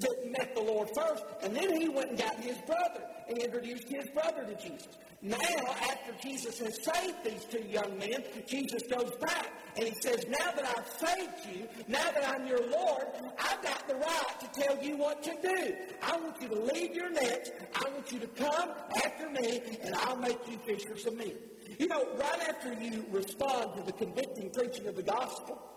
that 0.00 0.30
met 0.30 0.54
the 0.54 0.62
Lord 0.62 0.88
first, 0.94 1.24
and 1.42 1.54
then 1.54 1.80
he 1.80 1.88
went 1.88 2.10
and 2.10 2.18
got 2.18 2.36
his 2.36 2.56
brother 2.66 3.02
and 3.28 3.38
introduced 3.38 3.88
his 3.88 4.06
brother 4.10 4.44
to 4.44 4.54
Jesus. 4.56 4.88
Now, 5.22 5.38
after 5.38 6.12
Jesus 6.22 6.58
has 6.58 6.78
saved 6.84 7.24
these 7.24 7.44
two 7.46 7.66
young 7.66 7.98
men, 7.98 8.22
Jesus 8.46 8.82
goes 8.82 9.10
back 9.22 9.52
and 9.74 9.86
he 9.86 9.94
says, 10.02 10.26
Now 10.28 10.50
that 10.54 10.76
I've 10.76 11.08
saved 11.08 11.56
you, 11.56 11.66
now 11.88 12.10
that 12.10 12.28
I'm 12.28 12.46
your 12.46 12.60
Lord, 12.68 13.04
I've 13.38 13.62
got 13.62 13.88
the 13.88 13.94
right 13.94 14.40
to 14.40 14.60
tell 14.60 14.84
you 14.84 14.98
what 14.98 15.22
to 15.22 15.30
do. 15.40 15.74
I 16.02 16.16
want 16.18 16.42
you 16.42 16.48
to 16.48 16.60
leave 16.60 16.94
your 16.94 17.10
nets. 17.10 17.50
I 17.74 17.88
want 17.88 18.12
you 18.12 18.18
to 18.20 18.26
come 18.26 18.70
after 19.02 19.30
me, 19.30 19.62
and 19.82 19.94
I'll 19.94 20.16
make 20.16 20.38
you 20.46 20.58
fishers 20.66 21.06
of 21.06 21.16
men. 21.16 21.32
You 21.78 21.88
know, 21.88 22.06
right 22.16 22.40
after 22.46 22.74
you 22.74 23.06
respond 23.10 23.76
to 23.76 23.82
the 23.82 23.92
convicting 23.92 24.50
preaching 24.50 24.86
of 24.88 24.96
the 24.96 25.02
gospel 25.02 25.73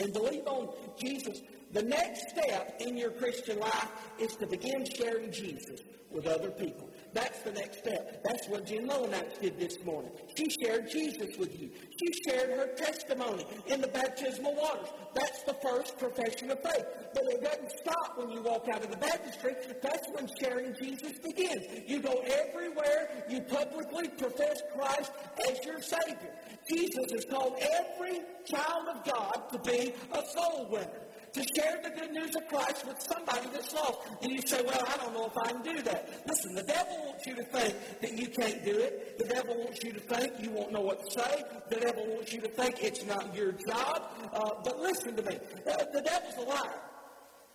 and 0.00 0.12
believe 0.12 0.46
on 0.46 0.68
Jesus, 0.98 1.42
the 1.72 1.82
next 1.82 2.30
step 2.30 2.80
in 2.80 2.96
your 2.96 3.10
Christian 3.10 3.58
life 3.58 3.88
is 4.18 4.34
to 4.36 4.46
begin 4.46 4.84
sharing 4.96 5.30
Jesus 5.30 5.80
with 6.10 6.26
other 6.26 6.50
people. 6.50 6.89
That's 7.12 7.42
the 7.42 7.52
next 7.52 7.78
step. 7.78 8.22
That's 8.22 8.48
what 8.48 8.66
Jen 8.66 8.86
Mullinax 8.88 9.40
did 9.40 9.58
this 9.58 9.82
morning. 9.84 10.12
She 10.36 10.46
shared 10.62 10.88
Jesus 10.90 11.36
with 11.38 11.60
you. 11.60 11.70
She 11.98 12.30
shared 12.30 12.50
her 12.50 12.74
testimony 12.76 13.44
in 13.66 13.80
the 13.80 13.88
baptismal 13.88 14.54
waters. 14.54 14.88
That's 15.14 15.42
the 15.42 15.54
first 15.54 15.98
profession 15.98 16.50
of 16.50 16.62
faith. 16.62 16.84
But 17.12 17.24
it 17.26 17.42
doesn't 17.42 17.72
stop 17.82 18.16
when 18.16 18.30
you 18.30 18.42
walk 18.42 18.66
out 18.72 18.84
of 18.84 18.90
the 18.90 18.96
baptistry. 18.96 19.54
That's 19.82 20.06
when 20.12 20.28
sharing 20.40 20.74
Jesus 20.80 21.18
begins. 21.18 21.64
You 21.86 22.00
go 22.00 22.22
everywhere. 22.26 23.24
You 23.28 23.40
publicly 23.42 24.08
profess 24.08 24.62
Christ 24.74 25.12
as 25.48 25.64
your 25.64 25.80
Savior. 25.82 26.34
Jesus 26.68 27.12
has 27.12 27.24
called 27.24 27.56
every 27.60 28.20
child 28.46 28.88
of 28.94 29.04
God 29.04 29.42
to 29.52 29.58
be 29.58 29.92
a 30.12 30.22
soul 30.26 30.68
winner 30.70 31.09
to 31.32 31.46
share 31.56 31.80
the 31.82 31.90
good 31.90 32.12
news 32.12 32.34
of 32.34 32.46
Christ 32.48 32.86
with 32.86 33.00
somebody 33.00 33.48
that's 33.52 33.72
lost. 33.72 33.98
And 34.22 34.32
you 34.32 34.40
say, 34.42 34.62
well, 34.62 34.82
I 34.86 34.96
don't 34.96 35.14
know 35.14 35.26
if 35.26 35.38
I 35.38 35.52
can 35.52 35.62
do 35.62 35.82
that. 35.82 36.26
Listen, 36.26 36.54
the 36.54 36.62
devil 36.62 36.96
wants 37.06 37.26
you 37.26 37.34
to 37.36 37.44
think 37.44 37.74
that 38.00 38.18
you 38.18 38.26
can't 38.28 38.64
do 38.64 38.76
it. 38.78 39.18
The 39.18 39.24
devil 39.24 39.56
wants 39.56 39.82
you 39.84 39.92
to 39.92 40.00
think 40.00 40.32
you 40.40 40.50
won't 40.50 40.72
know 40.72 40.80
what 40.80 41.04
to 41.04 41.20
say. 41.20 41.42
The 41.70 41.76
devil 41.76 42.06
wants 42.06 42.32
you 42.32 42.40
to 42.40 42.48
think 42.48 42.82
it's 42.82 43.04
not 43.04 43.34
your 43.34 43.52
job. 43.52 44.10
Uh, 44.32 44.50
but 44.64 44.80
listen 44.80 45.16
to 45.16 45.22
me. 45.22 45.38
Uh, 45.66 45.76
the 45.92 46.02
devil's 46.02 46.36
a 46.38 46.48
liar. 46.48 46.80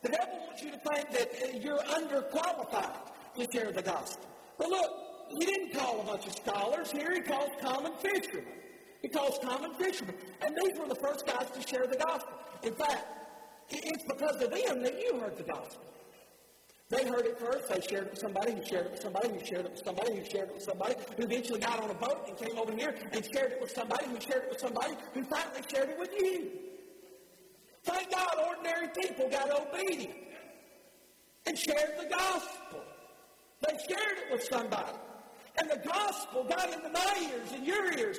The 0.04 0.10
devil 0.10 0.40
wants 0.48 0.62
you 0.62 0.72
to 0.72 0.78
think 0.78 1.12
that 1.12 1.30
uh, 1.44 1.58
you're 1.60 1.80
underqualified 1.80 3.12
to 3.38 3.48
share 3.52 3.72
the 3.72 3.82
gospel. 3.82 4.26
But 4.58 4.70
look, 4.70 4.92
he 5.38 5.46
didn't 5.46 5.74
call 5.74 6.02
a 6.02 6.04
bunch 6.04 6.28
of 6.28 6.34
scholars. 6.34 6.92
Here 6.92 7.14
he 7.14 7.22
called 7.22 7.50
common 7.62 7.94
fishermen. 7.96 8.46
He 9.02 9.10
calls 9.10 9.38
common 9.44 9.74
fishermen. 9.76 10.16
And 10.42 10.56
these 10.56 10.80
were 10.80 10.88
the 10.88 10.96
first 10.96 11.26
guys 11.28 11.50
to 11.52 11.68
share 11.68 11.88
the 11.88 11.98
gospel. 11.98 12.34
In 12.64 12.74
fact, 12.74 13.06
it's 13.70 14.04
because 14.04 14.42
of 14.42 14.52
them 14.52 14.84
that 14.84 15.00
you 15.00 15.20
heard 15.20 15.38
the 15.38 15.44
gospel. 15.44 15.82
They 16.90 17.04
heard 17.08 17.26
it 17.26 17.40
first. 17.40 17.68
They 17.68 17.82
shared 17.82 18.08
it 18.08 18.12
with 18.12 18.20
somebody 18.20 18.54
who 18.54 18.64
shared 18.64 18.86
it 18.86 18.92
with 18.92 19.02
somebody 19.02 19.30
who 19.30 19.46
shared 19.46 19.66
it 19.66 19.72
with 19.72 19.84
somebody 19.84 20.16
who 20.18 20.26
shared 20.26 20.50
it 20.50 20.54
with 20.54 20.64
somebody 20.64 20.96
who 21.18 21.24
eventually 21.24 21.60
got 21.60 21.80
on 21.82 21.90
a 21.90 21.96
boat 21.96 22.26
and 22.28 22.38
came 22.38 22.58
over 22.60 22.72
here 22.72 22.96
and 23.12 23.28
shared 23.34 23.54
it 23.54 23.62
with 23.62 23.72
somebody 23.72 24.06
who 24.06 24.20
shared 24.22 24.44
it 24.44 24.50
with 24.52 24.60
somebody 24.60 24.94
who 25.14 25.24
finally 25.24 25.62
shared 25.74 25.90
it 25.90 25.98
with 25.98 26.12
you. 26.20 26.52
Thank 27.84 28.12
God 28.12 28.30
ordinary 28.48 28.90
people 28.96 29.30
got 29.30 29.50
obedient 29.50 30.14
and 31.48 31.58
shared 31.58 31.94
the 32.00 32.08
gospel. 32.08 32.82
They 33.62 33.78
shared 33.88 34.18
it 34.18 34.32
with 34.32 34.44
somebody. 34.44 34.98
And 35.58 35.70
the 35.70 35.82
gospel 35.88 36.44
got 36.44 36.72
into 36.72 36.90
my 36.90 37.30
ears 37.32 37.52
and 37.54 37.66
your 37.66 37.98
ears. 37.98 38.18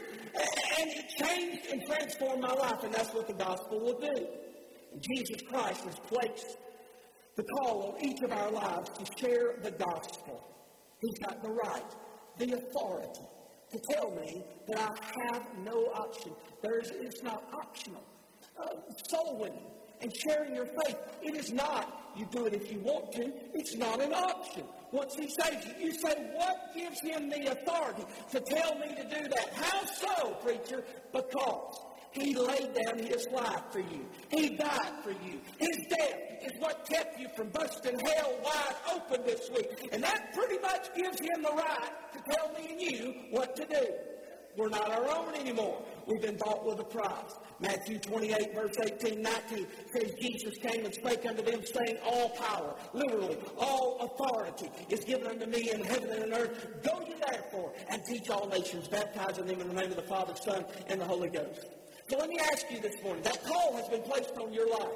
And 0.79 0.91
it 0.91 1.09
changed 1.09 1.67
and 1.71 1.85
transformed 1.85 2.43
my 2.43 2.53
life. 2.53 2.83
And 2.83 2.93
that's 2.93 3.13
what 3.13 3.27
the 3.27 3.35
gospel 3.35 3.79
will 3.79 4.01
do. 4.01 4.27
Jesus 5.01 5.43
Christ 5.49 5.85
has 5.85 5.99
placed 6.01 6.57
the 7.37 7.43
call 7.43 7.95
on 7.95 8.05
each 8.05 8.23
of 8.23 8.33
our 8.33 8.51
lives 8.51 8.91
to 8.91 9.05
share 9.19 9.57
the 9.63 9.71
gospel. 9.73 10.43
He's 11.01 11.19
got 11.19 11.43
the 11.43 11.51
right, 11.51 11.95
the 12.39 12.53
authority 12.53 13.21
to 13.71 13.79
tell 13.93 14.11
me 14.13 14.43
that 14.69 14.79
I 14.79 15.33
have 15.33 15.43
no 15.65 15.87
option. 15.95 16.33
There's, 16.63 16.91
it's 16.91 17.23
not 17.23 17.45
optional. 17.53 18.03
Uh, 18.59 18.69
soul 19.09 19.39
winning 19.39 19.67
and 20.01 20.13
sharing 20.17 20.55
your 20.55 20.67
faith, 20.67 20.97
it 21.23 21.35
is 21.35 21.53
not 21.53 22.07
you 22.17 22.27
do 22.31 22.47
it 22.47 22.55
if 22.55 22.73
you 22.73 22.79
want 22.81 23.13
to. 23.13 23.31
It's 23.53 23.77
not 23.77 24.01
an 24.01 24.15
option. 24.15 24.65
Once 24.91 25.15
he 25.15 25.29
saves 25.29 25.67
you, 25.67 25.87
you 25.87 25.93
say, 25.93 26.15
what 26.35 26.57
gives 26.75 27.01
him 27.03 27.29
the 27.29 27.53
authority 27.53 28.05
to 28.31 28.41
tell 28.41 28.79
me 28.79 28.89
to 28.89 29.03
do 29.03 29.29
that? 29.29 29.53
How 29.53 29.85
so, 29.85 30.31
preacher? 30.43 30.83
Because 31.13 31.85
he 32.17 32.35
laid 32.35 32.75
down 32.75 32.99
his 32.99 33.27
life 33.33 33.63
for 33.71 33.81
you. 33.81 34.07
He 34.31 34.57
died 34.57 34.93
for 35.05 35.11
you. 35.11 35.41
His 35.59 35.77
death 35.89 36.19
is 36.43 36.53
what 36.59 36.89
kept 36.89 37.21
you 37.21 37.29
from 37.37 37.49
busting 37.51 37.99
hell 37.99 38.39
wide 38.43 38.75
open 38.95 39.25
this 39.27 39.51
week. 39.51 39.89
And 39.93 40.03
that 40.03 40.33
pretty 40.35 40.59
much 40.61 40.95
gives 40.95 41.21
him 41.21 41.43
the 41.43 41.53
right 41.53 41.91
to 42.13 42.33
tell 42.33 42.53
me 42.53 42.73
and 42.73 42.81
you 42.81 43.15
what 43.31 43.55
to 43.57 43.65
do. 43.67 43.87
We're 44.57 44.71
not 44.71 44.91
our 44.91 45.19
own 45.19 45.35
anymore. 45.35 45.83
We've 46.07 46.23
been 46.23 46.39
bought 46.39 46.65
with 46.65 46.81
a 46.81 46.85
price. 46.85 47.35
Matthew 47.61 47.99
28, 47.99 48.55
verse 48.55 48.75
18, 48.83 49.21
19 49.21 49.67
says, 49.93 50.15
Jesus 50.19 50.57
came 50.59 50.85
and 50.85 50.95
spake 50.95 51.27
unto 51.27 51.43
them, 51.43 51.61
saying, 51.75 51.99
All 52.03 52.31
power, 52.31 52.75
literally, 52.95 53.37
all 53.59 53.99
authority 54.01 54.71
is 54.89 55.01
given 55.01 55.27
unto 55.27 55.47
me 55.47 55.71
in 55.71 55.85
heaven 55.85 56.11
and 56.11 56.33
on 56.33 56.41
earth. 56.41 56.83
Go 56.83 57.05
ye 57.07 57.15
therefore 57.31 57.73
and 57.91 58.03
teach 58.07 58.31
all 58.31 58.49
nations, 58.49 58.89
baptizing 58.89 59.47
them 59.47 59.61
in 59.61 59.69
the 59.69 59.75
name 59.75 59.91
of 59.91 59.97
the 59.97 60.03
Father, 60.03 60.35
Son, 60.35 60.65
and 60.89 61.01
the 61.01 61.07
Holy 61.07 61.29
Ghost. 61.29 61.67
So 62.09 62.17
let 62.19 62.29
me 62.29 62.39
ask 62.53 62.71
you 62.71 62.81
this 62.81 63.03
morning. 63.03 63.23
That 63.25 63.45
call 63.45 63.75
has 63.77 63.89
been 63.89 64.03
placed 64.03 64.37
on 64.37 64.53
your 64.53 64.71
life. 64.71 64.95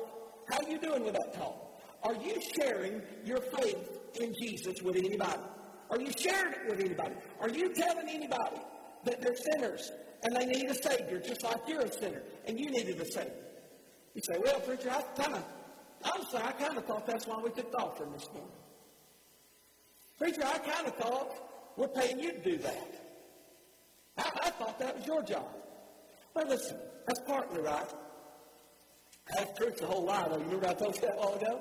How 0.48 0.58
are 0.64 0.70
you 0.70 0.78
doing 0.78 1.04
with 1.04 1.14
that 1.14 1.34
call? 1.34 1.80
Are 2.04 2.14
you 2.14 2.40
sharing 2.56 3.02
your 3.24 3.40
faith 3.40 3.98
in 4.20 4.32
Jesus 4.40 4.80
with 4.82 4.96
anybody? 4.96 5.40
Are 5.90 6.00
you 6.00 6.12
sharing 6.16 6.52
it 6.52 6.68
with 6.68 6.80
anybody? 6.80 7.14
Are 7.40 7.48
you 7.48 7.74
telling 7.74 8.08
anybody 8.08 8.60
that 9.04 9.20
they're 9.20 9.36
sinners 9.52 9.90
and 10.22 10.36
they 10.36 10.46
need 10.46 10.70
a 10.70 10.74
Savior 10.74 11.18
just 11.18 11.42
like 11.42 11.56
you're 11.66 11.80
a 11.80 11.92
sinner 11.92 12.22
and 12.46 12.58
you 12.58 12.70
needed 12.70 13.00
a 13.00 13.04
Savior? 13.04 13.32
You 14.14 14.22
say, 14.22 14.38
well, 14.42 14.60
preacher, 14.60 14.90
I 14.90 15.02
kind 15.20 15.34
of, 15.34 15.44
honestly, 16.04 16.40
I 16.42 16.52
kind 16.52 16.78
of 16.78 16.84
thought 16.84 17.06
that's 17.06 17.26
why 17.26 17.40
we 17.42 17.50
took 17.50 17.72
the 17.72 17.78
offering 17.78 18.12
this 18.12 18.28
morning. 18.32 18.52
Preacher, 20.16 20.42
I 20.44 20.58
kind 20.58 20.86
of 20.86 20.94
thought 20.96 21.32
we're 21.76 21.88
paying 21.88 22.20
you 22.20 22.32
to 22.32 22.40
do 22.40 22.58
that. 22.58 23.04
I, 24.16 24.30
I 24.44 24.50
thought 24.50 24.78
that 24.78 24.96
was 24.98 25.06
your 25.06 25.22
job. 25.22 25.48
Well, 26.40 26.48
listen, 26.48 26.78
that's 27.06 27.20
partly 27.26 27.60
right. 27.60 27.92
Half 29.36 29.58
truth's 29.58 29.82
the 29.82 29.86
whole 29.86 30.06
lie, 30.06 30.26
though. 30.26 30.38
You 30.38 30.44
remember 30.44 30.68
I 30.68 30.72
told 30.72 30.94
you 30.94 31.02
that 31.02 31.18
long 31.18 31.34
ago? 31.34 31.60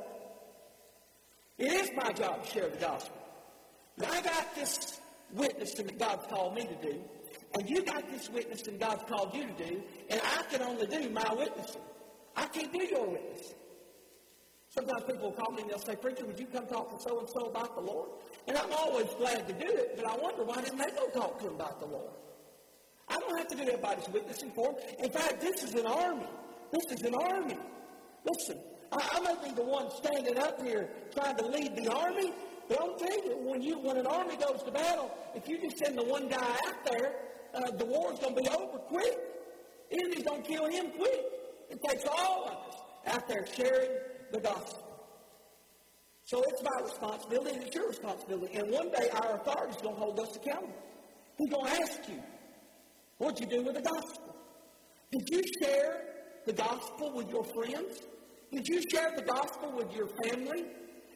It 1.58 1.74
is 1.74 1.92
my 1.98 2.14
job 2.14 2.46
to 2.46 2.50
share 2.50 2.70
the 2.70 2.78
gospel. 2.78 3.18
But 3.98 4.10
I 4.10 4.22
got 4.22 4.56
this 4.56 5.02
witnessing 5.34 5.88
that 5.88 6.00
God's 6.00 6.26
called 6.28 6.56
me 6.56 6.62
to 6.62 6.92
do, 6.92 6.98
and 7.56 7.70
you 7.70 7.84
got 7.84 8.10
this 8.10 8.30
witnessing 8.30 8.78
God's 8.78 9.04
called 9.04 9.36
you 9.36 9.48
to 9.48 9.70
do, 9.70 9.84
and 10.10 10.22
I 10.24 10.44
can 10.50 10.62
only 10.62 10.88
do 10.88 11.10
my 11.10 11.30
witnessing. 11.34 11.82
I 12.38 12.46
can't 12.46 12.72
do 12.72 12.86
your 12.86 13.06
witness. 13.06 13.54
Sometimes 14.70 15.04
people 15.04 15.24
will 15.24 15.32
call 15.34 15.52
me 15.52 15.64
and 15.64 15.72
they'll 15.72 15.80
say, 15.80 15.98
Preacher, 15.98 16.26
would 16.26 16.40
you 16.40 16.46
come 16.46 16.68
talk 16.68 16.96
to 16.96 17.04
so 17.04 17.20
and 17.20 17.28
so 17.28 17.48
about 17.48 17.76
the 17.76 17.82
Lord? 17.82 18.12
And 18.48 18.58
I'm 18.58 18.72
always 18.72 19.08
glad 19.18 19.46
to 19.46 19.54
do 19.54 19.68
it, 19.68 19.98
but 19.98 20.06
I 20.08 20.16
wonder 20.16 20.46
why 20.46 20.62
didn't 20.62 20.78
they 20.78 20.92
go 20.92 21.08
talk 21.10 21.38
to 21.40 21.48
him 21.48 21.56
about 21.56 21.82
the 21.82 21.88
Lord? 21.88 22.12
I 23.10 23.18
don't 23.18 23.38
have 23.38 23.48
to 23.48 23.56
do 23.56 23.64
everybody's 23.64 24.10
witnessing 24.10 24.52
for 24.52 24.70
him. 24.70 24.76
In 25.00 25.10
fact, 25.12 25.42
this 25.42 25.64
is 25.64 25.74
an 25.74 25.86
army. 25.86 26.28
This 26.72 27.00
is 27.00 27.02
an 27.06 27.16
army. 27.16 27.58
Listen, 28.26 28.60
I, 28.92 29.10
I 29.14 29.20
may 29.22 29.50
be 29.50 29.56
the 29.56 29.64
one 29.64 29.90
standing 29.92 30.38
up 30.38 30.62
here 30.62 30.90
trying 31.14 31.36
to 31.38 31.48
lead 31.48 31.76
the 31.76 31.92
army, 31.92 32.34
but 32.68 32.80
I'll 32.80 32.96
tell 32.96 33.26
you, 33.26 33.38
when 33.44 33.62
you 33.62 33.80
when 33.80 33.98
an 33.98 34.06
army 34.06 34.38
goes 34.38 34.62
to 34.64 34.72
battle, 34.72 35.12
if 35.36 35.48
you 35.48 35.60
just 35.60 35.78
send 35.80 35.98
the 35.98 36.04
one 36.04 36.28
guy 36.28 36.58
out 36.68 36.86
there, 36.86 37.16
uh, 37.56 37.72
the 37.78 37.86
war's 37.86 38.20
going 38.20 38.36
to 38.36 38.42
be 38.42 38.50
over 38.50 38.78
quick. 38.78 39.18
Enemy's 39.92 40.24
going 40.24 40.44
to 40.44 40.48
kill 40.48 40.68
him 40.70 40.92
quick. 40.98 41.22
It 41.70 41.82
takes 41.88 42.04
all 42.06 42.46
of 42.46 42.74
us 42.74 42.82
out 43.08 43.28
there 43.28 43.46
sharing 43.56 43.90
the 44.32 44.40
gospel. 44.40 44.86
So 46.24 46.44
it's 46.48 46.62
my 46.62 46.84
responsibility 46.84 47.56
and 47.56 47.64
it's 47.64 47.76
your 47.76 47.88
responsibility. 47.88 48.56
And 48.56 48.72
one 48.72 48.92
day 48.92 49.10
our 49.14 49.36
authority 49.36 49.76
is 49.76 49.82
going 49.82 49.96
to 49.96 50.02
hold 50.02 50.20
us 50.20 50.36
accountable. 50.36 50.76
He's 51.40 51.50
going 51.50 51.66
to 51.66 51.72
ask 51.72 52.08
you, 52.08 52.22
what'd 53.20 53.40
you 53.40 53.46
do 53.46 53.64
with 53.64 53.76
the 53.76 53.82
gospel? 53.82 54.36
Did 55.12 55.30
you 55.30 55.44
share 55.62 56.02
the 56.46 56.54
gospel 56.54 57.14
with 57.14 57.30
your 57.30 57.44
friends? 57.44 58.02
Did 58.52 58.68
you 58.68 58.82
share 58.92 59.12
the 59.16 59.22
gospel 59.22 59.72
with 59.78 59.96
your 59.96 60.08
family? 60.24 60.66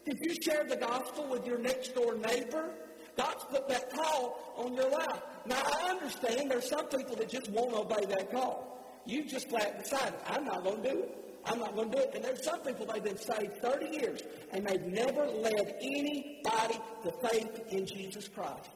Did 0.06 0.18
you 0.22 0.36
share 0.44 0.66
the 0.66 0.76
gospel 0.76 1.28
with 1.28 1.48
your 1.48 1.58
next 1.58 1.96
door 1.96 2.16
neighbor? 2.16 2.70
God's 3.18 3.44
put 3.46 3.68
that 3.70 3.92
call 3.92 4.54
on 4.58 4.74
your 4.74 4.90
life. 4.90 5.22
Now, 5.46 5.62
I 5.64 5.90
understand 5.92 6.52
there's 6.52 6.70
some 6.70 6.88
people 6.88 7.16
that 7.16 7.30
just 7.30 7.50
won't 7.50 7.74
obey 7.74 8.06
that 8.06 8.32
call. 8.32 9.02
You 9.06 9.26
just 9.26 9.50
flat 9.50 9.84
decided, 9.84 10.16
I'm 10.28 10.46
not 10.46 10.64
going 10.64 10.82
to 10.84 10.90
do 10.92 11.00
it. 11.00 11.18
I'm 11.46 11.60
not 11.60 11.76
going 11.76 11.92
to 11.92 11.98
do 11.98 12.04
it. 12.04 12.12
And 12.16 12.24
there's 12.24 12.44
some 12.44 12.60
people, 12.62 12.86
they've 12.86 13.04
been 13.04 13.18
saved 13.18 13.62
30 13.62 13.86
years, 13.98 14.22
and 14.52 14.66
they've 14.66 14.82
never 14.82 15.26
led 15.26 15.76
anybody 15.82 16.80
to 17.04 17.12
faith 17.30 17.62
in 17.70 17.86
Jesus 17.86 18.28
Christ. 18.28 18.70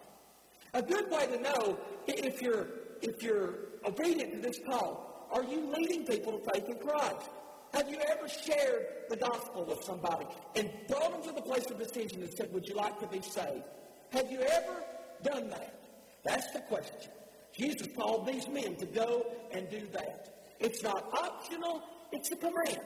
A 0.74 0.81
good 0.81 1.10
way 1.10 1.27
to 1.27 1.41
know 1.41 1.79
if 2.07 2.41
you're, 2.41 2.67
if 3.01 3.22
you're 3.22 3.56
obedient 3.86 4.34
to 4.34 4.39
this 4.39 4.60
call, 4.66 5.27
are 5.32 5.44
you 5.44 5.74
leading 5.75 6.06
people 6.06 6.39
to 6.39 6.51
faith 6.51 6.70
in 6.70 6.77
Christ? 6.77 7.30
Have 7.74 7.89
you 7.89 7.98
ever 8.10 8.27
shared 8.30 8.86
the 9.10 9.18
gospel 9.18 9.66
with 9.66 9.84
somebody 9.84 10.25
and 10.56 10.70
brought 10.88 11.12
them 11.12 11.24
to 11.24 11.34
the 11.34 11.42
place 11.42 11.66
of 11.70 11.77
decision 11.77 12.22
and 12.22 12.32
said, 12.34 12.51
Would 12.54 12.68
you 12.68 12.75
like 12.75 13.00
to 13.00 13.08
be 13.08 13.22
saved? 13.22 13.63
Have 14.12 14.32
you 14.32 14.39
ever 14.39 14.84
done 15.24 15.50
that? 15.50 15.82
That's 16.24 16.50
the 16.51 16.60
question. 16.62 17.12
Jesus 17.54 17.88
called 17.96 18.27
these 18.27 18.48
men 18.48 18.75
to 18.75 18.86
go 18.86 19.25
and 19.51 19.70
do 19.70 19.88
that. 19.94 20.54
It's 20.60 20.82
not 20.82 21.10
optional, 21.13 21.84
it's 22.12 22.32
a 22.32 22.36
command. 22.36 22.82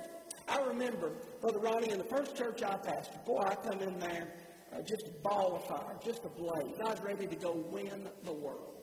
I 0.48 0.60
remember 0.62 1.12
Brother 1.42 1.60
Ronnie 1.60 1.92
in 1.92 1.98
the 1.98 2.04
first 2.04 2.36
church 2.36 2.64
I 2.64 2.76
pastored. 2.78 3.26
Boy, 3.26 3.42
I 3.42 3.56
come 3.56 3.80
in 3.80 4.00
there 4.00 4.28
uh, 4.74 4.82
just 4.82 5.08
a 5.08 5.12
ball 5.22 5.56
of 5.56 5.66
fire, 5.66 5.96
just 6.04 6.24
a 6.26 6.30
blaze. 6.30 6.76
I 6.80 6.90
was 6.90 7.02
ready 7.02 7.28
to 7.28 7.36
go 7.36 7.52
win 7.70 8.08
the 8.24 8.32
world. 8.32 8.81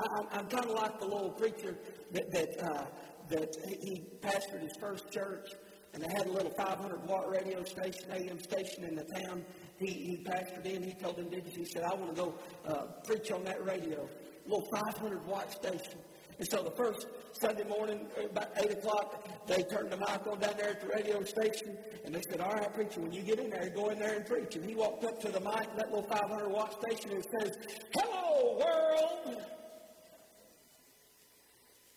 I, 0.00 0.38
am 0.38 0.46
kind 0.46 0.64
of 0.64 0.72
like 0.72 0.98
the 0.98 1.06
little 1.06 1.30
preacher 1.30 1.76
that 2.12 2.30
that, 2.32 2.62
uh, 2.62 2.84
that 3.28 3.56
he 3.82 4.04
pastored 4.20 4.62
his 4.62 4.76
first 4.80 5.10
church, 5.12 5.50
and 5.92 6.02
they 6.02 6.08
had 6.08 6.26
a 6.26 6.32
little 6.32 6.50
500 6.50 7.06
watt 7.06 7.30
radio 7.30 7.62
station, 7.64 8.04
AM 8.12 8.40
station 8.40 8.84
in 8.84 8.96
the 8.96 9.04
town. 9.04 9.44
He, 9.78 9.86
he 9.86 10.24
pastored 10.24 10.66
in. 10.66 10.82
He 10.82 10.94
told 10.94 11.16
them 11.16 11.30
he 11.30 11.64
said, 11.64 11.82
"I 11.82 11.94
want 11.94 12.14
to 12.14 12.22
go 12.22 12.34
uh, 12.66 12.86
preach 13.04 13.30
on 13.30 13.44
that 13.44 13.64
radio, 13.64 14.08
little 14.46 14.68
500 14.70 15.26
watt 15.26 15.52
station." 15.52 15.98
And 16.38 16.48
so 16.50 16.62
the 16.62 16.70
first 16.70 17.06
Sunday 17.32 17.64
morning, 17.64 18.06
about 18.30 18.48
8 18.56 18.70
o'clock, 18.70 19.28
they 19.46 19.62
turned 19.64 19.92
the 19.92 19.98
mic 19.98 20.26
on 20.26 20.38
down 20.38 20.54
there 20.56 20.70
at 20.70 20.80
the 20.80 20.86
radio 20.86 21.22
station, 21.22 21.76
and 22.02 22.14
they 22.14 22.22
said, 22.30 22.40
all 22.40 22.54
right, 22.54 22.72
preacher, 22.72 23.00
when 23.02 23.12
you 23.12 23.20
get 23.20 23.38
in 23.38 23.50
there, 23.50 23.70
go 23.76 23.90
in 23.90 23.98
there 23.98 24.16
and 24.16 24.24
preach. 24.24 24.56
And 24.56 24.64
he 24.64 24.74
walked 24.74 25.04
up 25.04 25.20
to 25.20 25.28
the 25.28 25.40
mic, 25.40 25.54
at 25.54 25.76
that 25.76 25.92
little 25.92 26.08
500-watt 26.08 26.82
station, 26.82 27.10
and 27.10 27.24
says, 27.42 27.58
hello, 27.92 28.56
world! 28.56 29.59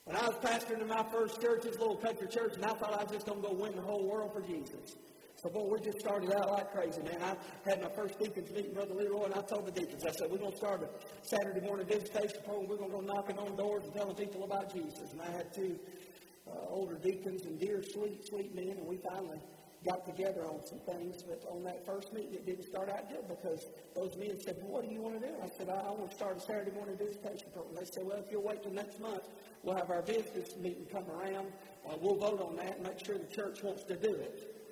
When 0.05 0.17
I 0.17 0.27
was 0.27 0.35
pastoring 0.35 0.81
in 0.81 0.87
my 0.87 1.05
first 1.11 1.41
church, 1.41 1.63
this 1.63 1.79
little 1.79 1.95
country 1.95 2.27
church, 2.27 2.55
and 2.55 2.65
I 2.65 2.73
thought 2.73 2.93
I 2.93 3.03
was 3.03 3.11
just 3.13 3.25
going 3.25 3.41
to 3.41 3.47
go 3.47 3.53
win 3.53 3.75
the 3.75 3.81
whole 3.81 4.03
world 4.03 4.33
for 4.33 4.41
Jesus. 4.41 4.97
So, 5.37 5.49
boy, 5.49 5.69
we 5.71 5.79
just 5.79 5.99
started 5.99 6.31
out 6.33 6.51
like 6.51 6.71
crazy, 6.73 7.01
man. 7.03 7.21
I 7.21 7.35
had 7.69 7.81
my 7.81 7.89
first 7.89 8.19
deacons 8.19 8.51
meeting, 8.51 8.73
Brother 8.73 8.95
Leroy, 8.95 9.25
and 9.25 9.33
I 9.33 9.41
told 9.41 9.65
the 9.65 9.71
deacons, 9.71 10.03
I 10.05 10.11
said, 10.11 10.29
we're 10.29 10.37
going 10.37 10.51
to 10.51 10.57
start 10.57 10.83
a 10.83 10.89
Saturday 11.25 11.61
morning 11.61 11.85
visitation 11.85 12.37
program. 12.43 12.67
We're 12.69 12.77
going 12.77 12.91
to 12.91 12.97
go 12.97 13.01
knocking 13.01 13.37
on 13.39 13.55
doors 13.55 13.83
and 13.85 13.93
telling 13.93 14.15
people 14.15 14.43
about 14.43 14.73
Jesus. 14.73 15.11
And 15.11 15.21
I 15.21 15.31
had 15.31 15.53
two 15.53 15.79
uh, 16.47 16.67
older 16.69 16.95
deacons 16.95 17.45
and 17.45 17.57
dear, 17.59 17.81
sweet, 17.81 18.27
sweet 18.27 18.53
men, 18.53 18.75
and 18.77 18.85
we 18.85 18.97
finally 18.97 19.39
got 19.83 20.05
together 20.05 20.45
on 20.45 20.65
some 20.65 20.79
things. 20.79 21.23
But 21.23 21.43
on 21.49 21.63
that 21.63 21.85
first 21.85 22.13
meeting, 22.13 22.33
it 22.33 22.45
didn't 22.45 22.65
start 22.65 22.89
out 22.89 23.09
good 23.09 23.27
because 23.27 23.67
those 23.95 24.15
men 24.17 24.39
said, 24.39 24.57
well, 24.61 24.81
what 24.81 24.87
do 24.87 24.93
you 24.93 25.01
want 25.01 25.21
to 25.21 25.27
do? 25.27 25.33
I 25.43 25.49
said, 25.49 25.69
I, 25.69 25.91
want 25.91 26.09
to 26.09 26.15
start 26.15 26.37
a 26.37 26.39
Saturday 26.39 26.71
morning 26.71 26.97
visitation 26.97 27.47
program. 27.53 27.75
They 27.75 27.85
said, 27.85 28.05
well, 28.05 28.17
if 28.17 28.31
you'll 28.31 28.43
wait 28.43 28.63
till 28.63 28.71
next 28.71 28.99
month, 28.99 29.23
we'll 29.63 29.75
have 29.75 29.89
our 29.89 30.01
visitors 30.01 30.55
meeting 30.61 30.85
come 30.91 31.05
around. 31.09 31.51
Uh, 31.87 31.95
we'll 31.99 32.15
vote 32.15 32.41
on 32.41 32.55
that 32.57 32.77
and 32.77 32.83
make 32.83 33.03
sure 33.05 33.17
the 33.17 33.35
church 33.35 33.63
wants 33.63 33.83
to 33.83 33.95
do 33.95 34.13
it. 34.13 34.62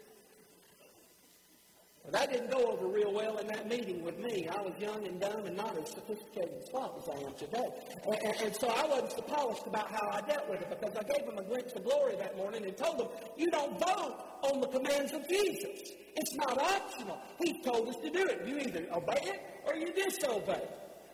Didn't 2.31 2.49
go 2.49 2.71
over 2.71 2.87
real 2.87 3.11
well 3.11 3.39
in 3.39 3.47
that 3.47 3.67
meeting 3.67 4.03
with 4.05 4.17
me. 4.17 4.47
I 4.47 4.61
was 4.61 4.71
young 4.79 5.05
and 5.05 5.19
dumb 5.19 5.45
and 5.45 5.57
not 5.57 5.77
as 5.77 5.89
sophisticated 5.89 6.53
and 6.53 6.63
smart 6.63 6.93
as 6.97 7.09
I 7.09 7.27
am 7.27 7.33
today. 7.33 7.67
And, 8.05 8.15
and, 8.15 8.41
and, 8.41 8.55
so 8.55 8.69
I 8.69 8.87
wasn't 8.87 9.11
so 9.11 9.21
polished 9.23 9.67
about 9.67 9.91
how 9.91 10.09
I 10.11 10.21
dealt 10.21 10.49
with 10.49 10.61
it 10.61 10.69
because 10.69 10.95
I 10.95 11.03
gave 11.03 11.25
them 11.25 11.37
a 11.37 11.43
glimpse 11.43 11.73
of 11.73 11.83
glory 11.83 12.15
that 12.15 12.37
morning 12.37 12.63
and 12.63 12.77
told 12.77 12.99
them, 12.99 13.07
you 13.35 13.51
don't 13.51 13.77
vote 13.77 14.15
on 14.43 14.61
the 14.61 14.67
commands 14.67 15.11
of 15.11 15.27
Jesus. 15.27 15.91
It's 16.15 16.35
not 16.35 16.57
optional. 16.57 17.19
He 17.43 17.61
told 17.63 17.89
us 17.89 17.97
to 17.97 18.09
do 18.09 18.25
it. 18.25 18.47
You 18.47 18.59
either 18.59 18.85
obey 18.93 19.19
it 19.23 19.41
or 19.65 19.75
you 19.75 19.91
disobey. 19.91 20.63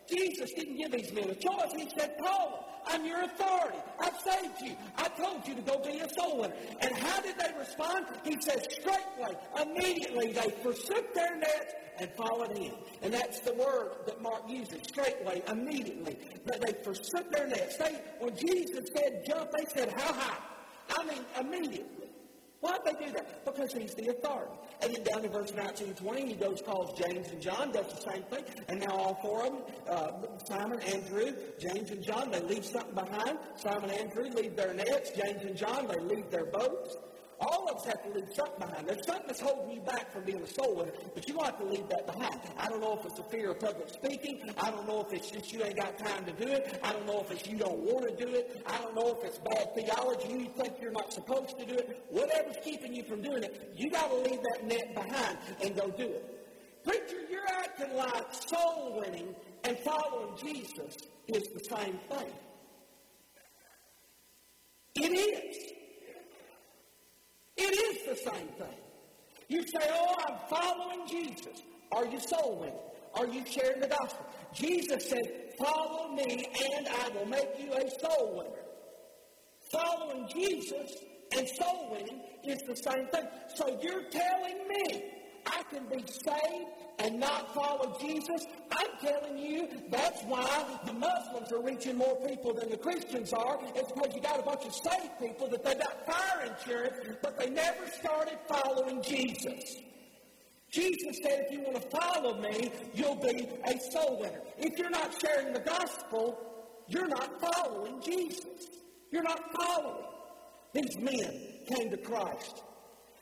Jesus 0.10 0.54
didn't 0.54 0.78
give 0.78 0.92
these 0.92 1.12
men 1.14 1.30
a 1.30 1.36
choice. 1.36 1.74
He 1.76 1.90
said, 1.98 2.16
call 2.20 2.50
them. 2.50 2.60
I'm 2.90 3.06
your 3.06 3.22
authority. 3.22 3.78
I've 4.00 4.18
saved 4.22 4.62
you. 4.62 4.76
I 4.98 5.10
told 5.10 5.46
you 5.46 5.56
to 5.56 5.62
go 5.62 5.80
be 5.80 6.00
a 6.00 6.08
soul 6.14 6.40
winner. 6.40 6.54
And 6.80 6.96
how 6.96 7.20
did 7.22 7.36
they 7.38 7.52
respond? 7.60 8.06
He 8.24 8.40
says, 8.40 8.66
straightway, 8.70 9.38
immediately 9.62 10.32
they 10.32 10.50
forsook 10.64 11.14
their 11.14 11.36
nets 11.36 11.74
and 12.00 12.10
followed 12.12 12.58
him. 12.58 12.74
And 13.02 13.14
that's 13.14 13.42
the 13.42 13.54
word 13.56 13.92
that 14.06 14.22
Mark 14.22 14.44
uses, 14.48 14.80
straightway, 14.84 15.44
immediately. 15.50 16.18
That 16.46 16.62
they 16.62 16.82
forsook 16.84 17.30
their 17.32 17.48
nets. 17.48 17.76
They, 17.76 18.02
when 18.20 18.38
Jesus 18.38 18.90
said 18.96 19.24
jump, 19.28 19.52
they 19.58 19.66
said, 19.66 19.92
how 19.92 20.14
high? 20.14 20.38
I 20.98 21.04
mean, 21.04 21.26
immediately. 21.40 21.97
Why'd 22.60 22.80
they 22.86 23.06
do 23.06 23.12
that? 23.14 23.46
Because 23.46 23.72
he's 23.72 23.94
the 23.94 24.10
authority. 24.10 24.54
And 24.82 24.96
then 24.96 25.04
down 25.04 25.22
to 25.22 25.30
verse 25.30 25.54
19 25.54 25.94
20, 25.94 26.26
he 26.28 26.34
goes, 26.34 26.62
calls 26.62 27.00
James 27.00 27.30
and 27.30 27.42
John, 27.42 27.72
does 27.72 27.94
the 27.94 28.12
same 28.12 28.24
thing. 28.24 28.44
And 28.68 28.80
now 28.80 28.96
all 28.96 29.20
four 29.22 29.46
of 29.46 29.54
them, 29.54 29.62
uh, 29.88 30.12
Simon, 30.46 30.80
Andrew, 30.82 31.34
James, 31.60 31.92
and 31.92 32.04
John, 32.04 32.32
they 32.32 32.42
leave 32.42 32.66
something 32.66 32.96
behind. 32.96 33.38
Simon 33.56 33.90
and 33.92 34.00
Andrew 34.00 34.30
leave 34.30 34.56
their 34.56 34.74
nets. 34.74 35.12
James 35.12 35.44
and 35.44 35.56
John, 35.56 35.88
they 35.88 36.00
leave 36.00 36.32
their 36.32 36.46
boats. 36.46 36.98
All 37.40 37.70
of 37.70 37.78
us 37.78 37.86
have 37.86 38.02
to 38.04 38.10
leave 38.10 38.34
something 38.34 38.60
behind. 38.60 38.88
There's 38.88 39.06
something 39.06 39.28
that's 39.28 39.40
holding 39.40 39.76
you 39.76 39.82
back 39.82 40.12
from 40.12 40.24
being 40.24 40.42
a 40.42 40.48
soul 40.48 40.76
winner, 40.76 40.92
but 41.14 41.28
you 41.28 41.38
have 41.44 41.60
to 41.60 41.66
leave 41.66 41.88
that 41.90 42.08
behind. 42.08 42.40
I 42.58 42.68
don't 42.68 42.82
know 42.82 42.98
if 43.00 43.06
it's 43.06 43.20
a 43.20 43.24
fear 43.24 43.52
of 43.52 43.60
public 43.60 43.90
speaking. 43.90 44.42
I 44.58 44.72
don't 44.72 44.88
know 44.88 45.06
if 45.08 45.14
it's 45.14 45.30
just 45.30 45.54
you 45.54 45.64
ain't 45.64 45.78
got 45.78 46.00
time 46.00 46.26
to 46.26 46.32
do 46.32 46.52
it. 46.52 46.80
I 46.84 46.92
don't 46.94 47.06
know 47.06 47.22
if 47.22 47.30
it's 47.30 47.48
you 47.48 47.58
don't 47.58 47.78
want 47.80 48.08
to 48.08 48.26
do 48.26 48.34
it. 48.34 48.64
I 48.66 48.78
don't 48.80 48.96
know 48.96 49.16
if 49.16 49.24
it's 49.24 49.38
bad 49.38 49.76
theology. 49.76 50.30
You 50.30 50.50
think 50.58 50.82
you're 50.82 50.92
not 50.92 51.14
supposed 51.14 51.60
to 51.60 51.66
do 51.66 51.76
it. 51.76 52.06
Whatever's 52.10 52.58
keeping 52.64 52.96
you 52.96 53.04
from 53.04 53.22
doing 53.22 53.44
it, 53.44 53.74
you 53.76 53.92
got 53.92 54.10
to 54.10 54.18
leave 54.18 54.42
that 54.42 54.66
net 54.66 54.96
behind 54.96 55.38
and 55.62 55.76
go 55.76 55.90
do 55.92 56.06
it. 56.06 56.34
Preacher, 56.84 57.22
you're 57.30 57.48
acting 57.60 57.96
like 57.96 58.34
soul 58.34 59.00
winning 59.00 59.36
and 59.64 59.78
following 59.80 60.36
Jesus 60.38 60.98
is 61.28 61.44
the 61.50 61.76
same 61.76 62.00
thing. 62.10 62.32
It 64.96 65.12
is. 65.12 65.74
It 67.58 67.62
is 67.62 68.06
the 68.06 68.30
same 68.30 68.48
thing. 68.48 68.78
You 69.48 69.64
say, 69.64 69.90
Oh, 69.90 70.16
I'm 70.28 70.38
following 70.50 71.08
Jesus. 71.08 71.64
Are 71.92 72.06
you 72.06 72.20
soul 72.20 72.58
winning? 72.60 72.76
Are 73.16 73.28
you 73.28 73.44
sharing 73.46 73.82
the 73.82 73.88
gospel? 73.88 74.26
Jesus 74.54 75.10
said, 75.10 75.54
Follow 75.58 76.14
me 76.14 76.46
and 76.76 76.88
I 76.88 77.10
will 77.10 77.26
make 77.26 77.50
you 77.60 77.74
a 77.74 77.90
soul 78.00 78.38
winner. 78.38 78.64
Following 79.72 80.30
Jesus 80.34 80.92
and 81.36 81.48
soul 81.50 81.90
winning 81.92 82.22
is 82.44 82.60
the 82.68 82.76
same 82.76 83.08
thing. 83.08 83.28
So 83.56 83.80
you're 83.82 84.10
telling 84.10 84.68
me 84.68 85.04
I 85.48 85.64
can 85.72 85.86
be 85.86 86.04
saved 86.08 86.68
and 87.00 87.20
not 87.20 87.54
follow 87.54 87.98
Jesus, 88.00 88.46
I'm 88.72 88.88
telling 89.02 89.38
you 89.38 89.68
that's 89.90 90.24
why 90.24 90.66
the 90.86 90.94
Muslims 90.94 91.52
are 91.52 91.62
reaching 91.62 91.98
more 91.98 92.16
people 92.28 92.54
than 92.54 92.70
the 92.70 92.78
Christians 92.78 93.34
are. 93.34 93.60
It's 93.76 93.92
because 93.92 94.16
you 94.16 94.22
got 94.22 94.40
a 94.40 94.44
bunch 94.44 94.66
of 94.66 94.74
saved 94.74 95.20
people 95.20 95.48
that 95.50 95.64
they 95.64 95.76
got 95.76 96.06
fire 96.06 96.52
insurance, 96.52 97.18
but 97.22 97.38
they 97.38 97.50
never 97.50 97.88
started 98.00 98.38
following 98.48 99.02
Jesus. 99.04 99.78
Jesus 100.70 101.20
said, 101.24 101.46
if 101.48 101.52
you 101.52 101.62
want 101.62 101.82
to 101.82 101.90
follow 101.90 102.42
me, 102.42 102.72
you'll 102.94 103.16
be 103.16 103.48
a 103.66 103.80
soul 103.92 104.20
winner. 104.20 104.42
If 104.58 104.78
you're 104.78 104.90
not 104.90 105.16
sharing 105.22 105.54
the 105.54 105.62
gospel, 105.62 106.38
you're 106.88 107.08
not 107.08 107.40
following 107.40 108.02
Jesus. 108.02 108.46
You're 109.12 109.24
not 109.24 109.40
following. 109.56 110.06
These 110.74 110.98
men 110.98 111.42
came 111.74 111.90
to 111.92 111.98
Christ. 111.98 112.64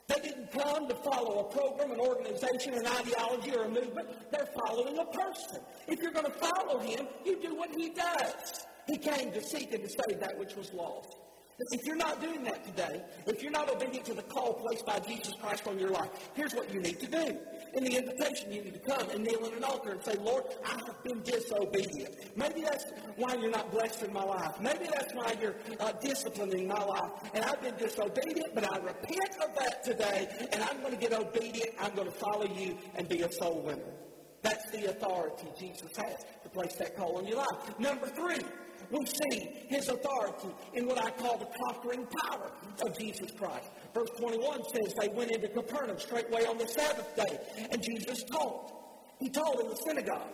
They 0.07 0.21
didn't 0.21 0.51
come 0.51 0.87
to 0.87 0.95
follow 0.95 1.39
a 1.39 1.43
program, 1.51 1.91
an 1.91 1.99
organization, 1.99 2.75
an 2.75 2.85
ideology, 2.85 3.55
or 3.55 3.63
a 3.63 3.69
movement. 3.69 4.07
They're 4.31 4.49
following 4.65 4.99
a 4.99 5.05
person. 5.05 5.61
If 5.87 5.99
you're 6.01 6.11
going 6.11 6.25
to 6.25 6.31
follow 6.31 6.79
him, 6.79 7.07
you 7.25 7.41
do 7.41 7.55
what 7.55 7.71
he 7.75 7.89
does. 7.89 8.65
He 8.87 8.97
came 8.97 9.31
to 9.31 9.41
seek 9.41 9.73
and 9.73 9.83
to 9.83 9.89
save 9.89 10.19
that 10.19 10.37
which 10.37 10.55
was 10.55 10.71
lost. 10.73 11.17
If 11.57 11.85
you're 11.85 11.95
not 11.95 12.21
doing 12.21 12.43
that 12.43 12.65
today, 12.65 13.01
if 13.27 13.41
you're 13.41 13.51
not 13.51 13.69
obedient 13.69 14.05
to 14.05 14.13
the 14.13 14.23
call 14.23 14.53
placed 14.53 14.85
by 14.85 14.99
Jesus 14.99 15.33
Christ 15.41 15.65
on 15.67 15.79
your 15.79 15.89
life, 15.89 16.09
here's 16.33 16.53
what 16.53 16.73
you 16.73 16.81
need 16.81 16.99
to 16.99 17.07
do. 17.07 17.37
In 17.75 17.83
the 17.85 17.95
invitation, 17.95 18.51
you 18.51 18.61
need 18.63 18.73
to 18.73 18.79
come 18.79 19.09
and 19.09 19.23
kneel 19.23 19.45
in 19.45 19.53
an 19.53 19.63
altar 19.63 19.91
and 19.91 20.03
say, 20.03 20.15
Lord, 20.15 20.43
I 20.65 20.71
have 20.71 21.03
been 21.03 21.21
disobedient. 21.23 22.13
Maybe 22.35 22.61
that's 22.61 22.85
why 23.15 23.35
you're 23.35 23.51
not 23.51 23.71
blessed 23.71 24.03
in 24.03 24.11
my 24.11 24.23
life. 24.23 24.59
Maybe 24.59 24.85
that's 24.85 25.13
why 25.13 25.35
you're 25.41 25.55
uh, 25.79 25.93
disciplining 25.93 26.67
my 26.67 26.83
life. 26.83 27.11
And 27.33 27.45
I've 27.45 27.61
been 27.61 27.75
disobedient, 27.77 28.53
but 28.53 28.69
I 28.69 28.77
repent 28.77 29.35
of 29.41 29.55
that 29.57 29.83
today, 29.83 30.27
and 30.51 30.61
I'm 30.61 30.81
going 30.81 30.93
to 30.93 30.99
get 30.99 31.13
obedient. 31.13 31.69
I'm 31.79 31.95
going 31.95 32.11
to 32.11 32.17
follow 32.17 32.47
you 32.47 32.77
and 32.95 33.07
be 33.07 33.21
a 33.21 33.31
soul 33.31 33.61
winner. 33.61 33.93
That's 34.41 34.69
the 34.71 34.91
authority 34.91 35.47
Jesus 35.57 35.95
has 35.97 36.17
to 36.43 36.49
place 36.49 36.75
that 36.75 36.95
call 36.95 37.17
on 37.17 37.25
your 37.25 37.37
life. 37.37 37.79
Number 37.79 38.07
three, 38.07 38.37
we 38.91 39.05
see 39.05 39.49
his 39.67 39.87
authority 39.89 40.49
in 40.73 40.87
what 40.87 41.03
I 41.03 41.11
call 41.11 41.37
the 41.37 41.47
conquering 41.65 42.07
power 42.27 42.51
of 42.85 42.97
Jesus 42.97 43.31
Christ. 43.31 43.69
Verse 43.93 44.09
21 44.17 44.63
says 44.65 44.93
they 44.99 45.07
went 45.09 45.31
into 45.31 45.47
Capernaum 45.47 45.99
straightway 45.99 46.45
on 46.45 46.57
the 46.57 46.67
Sabbath 46.67 47.15
day, 47.15 47.39
and 47.71 47.81
Jesus 47.81 48.23
taught. 48.23 48.71
He 49.19 49.29
taught 49.29 49.59
in 49.59 49.69
the 49.69 49.75
synagogue. 49.75 50.31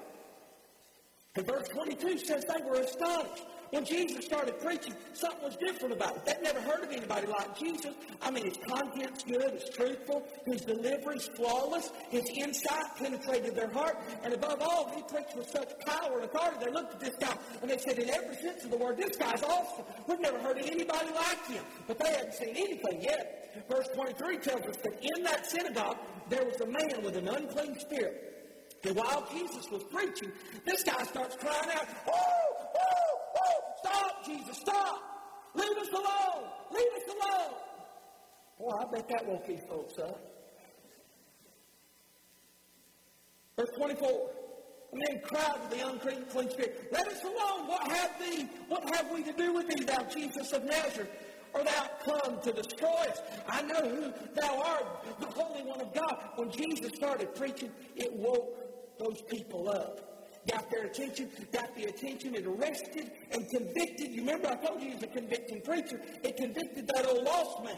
And 1.35 1.45
verse 1.45 1.67
22 1.69 2.17
says 2.19 2.43
they 2.45 2.63
were 2.63 2.81
astonished 2.81 3.43
when 3.71 3.85
Jesus 3.85 4.25
started 4.25 4.59
preaching, 4.59 4.93
something 5.13 5.43
was 5.43 5.55
different 5.55 5.93
about 5.93 6.17
it. 6.17 6.25
They'd 6.25 6.43
never 6.43 6.61
heard 6.61 6.83
of 6.83 6.91
anybody 6.91 7.27
like 7.27 7.57
Jesus. 7.57 7.93
I 8.21 8.31
mean, 8.31 8.45
his 8.45 8.57
content's 8.67 9.23
good, 9.23 9.51
it's 9.53 9.75
truthful, 9.75 10.23
his 10.45 10.61
delivery's 10.61 11.27
flawless, 11.35 11.89
his 12.09 12.23
insight 12.35 12.85
penetrated 12.97 13.55
their 13.55 13.69
heart, 13.69 13.97
and 14.23 14.33
above 14.33 14.61
all, 14.61 14.91
he 14.95 15.01
preached 15.03 15.35
with 15.35 15.49
such 15.49 15.69
power 15.85 16.19
and 16.19 16.25
authority. 16.25 16.65
They 16.65 16.71
looked 16.71 16.93
at 16.93 16.99
this 16.99 17.15
guy 17.19 17.35
and 17.61 17.71
they 17.71 17.77
said, 17.77 17.97
in 17.97 18.09
every 18.09 18.35
sense 18.35 18.63
of 18.63 18.71
the 18.71 18.77
word, 18.77 18.97
this 18.97 19.15
guy's 19.17 19.43
awesome. 19.43 19.85
We've 20.07 20.19
never 20.19 20.39
heard 20.39 20.57
of 20.57 20.65
anybody 20.65 21.09
like 21.15 21.47
him. 21.47 21.63
But 21.87 21.99
they 21.99 22.09
hadn't 22.09 22.33
seen 22.33 22.55
anything 22.55 23.01
yet. 23.01 23.65
Verse 23.69 23.87
23 23.95 24.37
tells 24.37 24.61
us 24.63 24.77
that 24.83 24.93
in 25.01 25.23
that 25.23 25.45
synagogue, 25.49 25.97
there 26.29 26.43
was 26.45 26.59
a 26.61 26.65
man 26.65 27.03
with 27.03 27.15
an 27.17 27.27
unclean 27.27 27.77
spirit. 27.79 28.27
And 28.83 28.95
while 28.95 29.27
Jesus 29.31 29.69
was 29.71 29.83
preaching, 29.83 30.31
this 30.65 30.83
guy 30.83 31.03
starts 31.03 31.35
crying 31.35 31.69
out, 31.77 31.87
Oh, 32.07 32.50
Jesus, 34.25 34.57
stop. 34.57 35.01
Leave 35.55 35.77
us 35.77 35.89
alone. 35.89 36.49
Leave 36.71 36.93
us 36.95 37.15
alone. 37.15 37.53
Boy, 38.59 38.71
I 38.79 38.85
bet 38.91 39.07
that 39.09 39.25
woke 39.25 39.47
these 39.47 39.63
folks 39.69 39.97
up. 39.99 40.19
Verse 43.57 43.69
24. 43.77 44.29
The 44.91 44.97
man 44.97 45.21
cried 45.23 45.69
to 45.69 45.77
the 45.77 45.87
unclean 45.87 46.49
spirit, 46.49 46.89
Let 46.91 47.07
us 47.07 47.23
alone. 47.23 47.67
What 47.67 47.91
have 47.91 48.11
thee? 48.19 48.49
What 48.67 48.95
have 48.95 49.09
we 49.11 49.23
to 49.23 49.31
do 49.33 49.53
with 49.53 49.69
thee, 49.69 49.85
thou 49.85 50.03
Jesus 50.03 50.51
of 50.51 50.65
Nazareth? 50.65 51.09
Or 51.53 51.63
thou 51.63 51.89
come 52.03 52.41
to 52.41 52.51
destroy 52.51 52.87
us? 52.89 53.21
I 53.47 53.61
know 53.61 53.81
who 53.81 54.13
thou 54.35 54.61
art, 54.61 55.19
the 55.19 55.27
Holy 55.27 55.63
One 55.63 55.81
of 55.81 55.93
God. 55.93 56.17
When 56.35 56.51
Jesus 56.51 56.91
started 56.95 57.33
preaching, 57.35 57.71
it 57.95 58.11
woke 58.13 58.57
those 58.99 59.21
people 59.23 59.69
up. 59.69 60.10
Got 60.49 60.71
their 60.71 60.85
attention, 60.85 61.29
got 61.51 61.75
the 61.75 61.85
attention, 61.85 62.33
it 62.33 62.45
arrested 62.45 63.11
and 63.31 63.47
convicted. 63.49 64.11
You 64.11 64.21
remember 64.21 64.47
I 64.47 64.55
told 64.55 64.81
you 64.81 64.91
he's 64.91 65.03
a 65.03 65.07
convicting 65.07 65.61
preacher. 65.61 66.01
It 66.23 66.37
convicted 66.37 66.87
that 66.87 67.07
old 67.07 67.23
lost 67.23 67.63
man. 67.63 67.77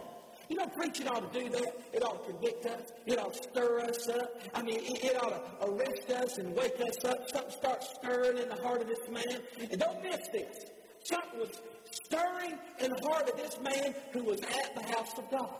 You 0.49 0.57
know, 0.57 0.67
preaching 0.67 1.07
ought 1.07 1.31
to 1.31 1.39
do 1.39 1.49
that. 1.49 1.81
It 1.93 2.03
ought 2.03 2.25
to 2.25 2.31
convict 2.31 2.65
us. 2.65 2.91
It 3.05 3.19
ought 3.19 3.33
to 3.33 3.43
stir 3.43 3.79
us 3.81 4.09
up. 4.09 4.41
I 4.53 4.61
mean, 4.61 4.79
it, 4.79 5.03
it 5.03 5.23
ought 5.23 5.59
to 5.59 5.71
arrest 5.71 6.09
us 6.11 6.37
and 6.37 6.55
wake 6.55 6.79
us 6.79 7.03
up. 7.05 7.29
Something 7.29 7.51
starts 7.51 7.93
stirring 7.95 8.37
in 8.37 8.49
the 8.49 8.61
heart 8.61 8.81
of 8.81 8.87
this 8.87 9.09
man. 9.09 9.41
And 9.71 9.79
don't 9.79 10.03
miss 10.03 10.27
this. 10.31 10.65
Something 11.03 11.39
was 11.39 11.61
stirring 11.91 12.57
in 12.79 12.91
the 12.91 13.07
heart 13.07 13.29
of 13.29 13.37
this 13.37 13.59
man 13.61 13.93
who 14.11 14.23
was 14.23 14.41
at 14.41 14.75
the 14.75 14.83
house 14.93 15.17
of 15.17 15.29
God. 15.31 15.55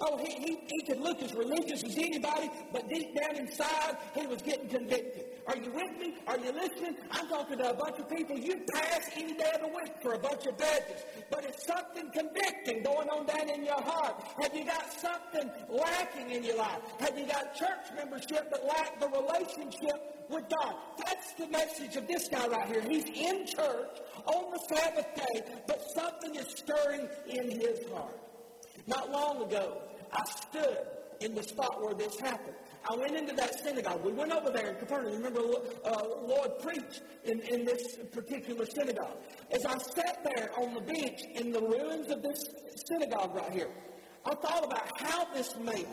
Oh, 0.00 0.16
he, 0.16 0.30
he, 0.30 0.58
he 0.68 0.82
could 0.86 1.00
look 1.00 1.20
as 1.22 1.34
religious 1.34 1.82
as 1.82 1.98
anybody, 1.98 2.48
but 2.72 2.88
deep 2.88 3.16
down 3.18 3.34
inside, 3.34 3.96
he 4.14 4.28
was 4.28 4.40
getting 4.42 4.68
convicted. 4.68 5.24
Are 5.48 5.56
you 5.56 5.72
with 5.72 5.98
me? 5.98 6.14
Are 6.28 6.38
you 6.38 6.52
listening? 6.52 6.94
I'm 7.10 7.26
talking 7.26 7.58
to 7.58 7.70
a 7.70 7.74
bunch 7.74 7.98
of 7.98 8.08
people 8.08 8.38
you 8.38 8.60
pass 8.72 9.10
any 9.16 9.34
day 9.34 9.50
of 9.56 9.62
the 9.62 9.68
week 9.68 9.92
for 10.00 10.12
a 10.14 10.18
bunch 10.18 10.46
of 10.46 10.56
badges, 10.56 11.02
but 11.30 11.44
it's 11.44 11.66
something 11.66 12.10
convicting 12.12 12.84
going 12.84 13.08
on 13.08 13.26
down 13.26 13.50
in 13.50 13.64
your 13.64 13.82
heart. 13.82 14.22
Have 14.40 14.54
you 14.54 14.66
got 14.66 14.92
something 14.92 15.50
lacking 15.68 16.30
in 16.30 16.44
your 16.44 16.58
life? 16.58 16.80
Have 17.00 17.18
you 17.18 17.26
got 17.26 17.56
church 17.56 17.90
membership 17.96 18.48
but 18.52 18.64
lack 18.66 19.00
the 19.00 19.08
relationship 19.08 20.28
with 20.30 20.44
God? 20.60 20.74
That's 21.04 21.32
the 21.32 21.48
message 21.48 21.96
of 21.96 22.06
this 22.06 22.28
guy 22.28 22.46
right 22.46 22.68
here. 22.68 22.82
He's 22.82 23.06
in 23.06 23.46
church 23.46 23.98
on 24.26 24.52
the 24.52 24.76
Sabbath 24.76 25.06
day, 25.16 25.42
but 25.66 25.82
something 25.92 26.36
is 26.36 26.46
stirring 26.54 27.08
in 27.26 27.50
his 27.50 27.80
heart. 27.90 28.27
Not 28.88 29.10
long 29.12 29.42
ago, 29.42 29.82
I 30.12 30.24
stood 30.24 30.78
in 31.20 31.34
the 31.34 31.42
spot 31.42 31.82
where 31.82 31.92
this 31.92 32.18
happened. 32.18 32.54
I 32.88 32.96
went 32.96 33.14
into 33.14 33.34
that 33.34 33.60
synagogue. 33.60 34.02
We 34.02 34.12
went 34.12 34.32
over 34.32 34.50
there 34.50 34.70
in 34.70 34.76
Capernaum. 34.76 35.12
Remember, 35.12 35.40
uh, 35.84 36.04
Lord 36.22 36.58
preached 36.60 37.02
in, 37.24 37.40
in 37.40 37.66
this 37.66 37.98
particular 38.12 38.64
synagogue. 38.64 39.18
As 39.50 39.66
I 39.66 39.76
sat 39.76 40.24
there 40.24 40.50
on 40.56 40.72
the 40.72 40.80
bench 40.80 41.20
in 41.34 41.52
the 41.52 41.60
ruins 41.60 42.10
of 42.10 42.22
this 42.22 42.42
synagogue 42.88 43.34
right 43.34 43.52
here, 43.52 43.68
I 44.24 44.34
thought 44.36 44.64
about 44.64 44.88
how 45.02 45.26
this 45.34 45.54
man 45.58 45.84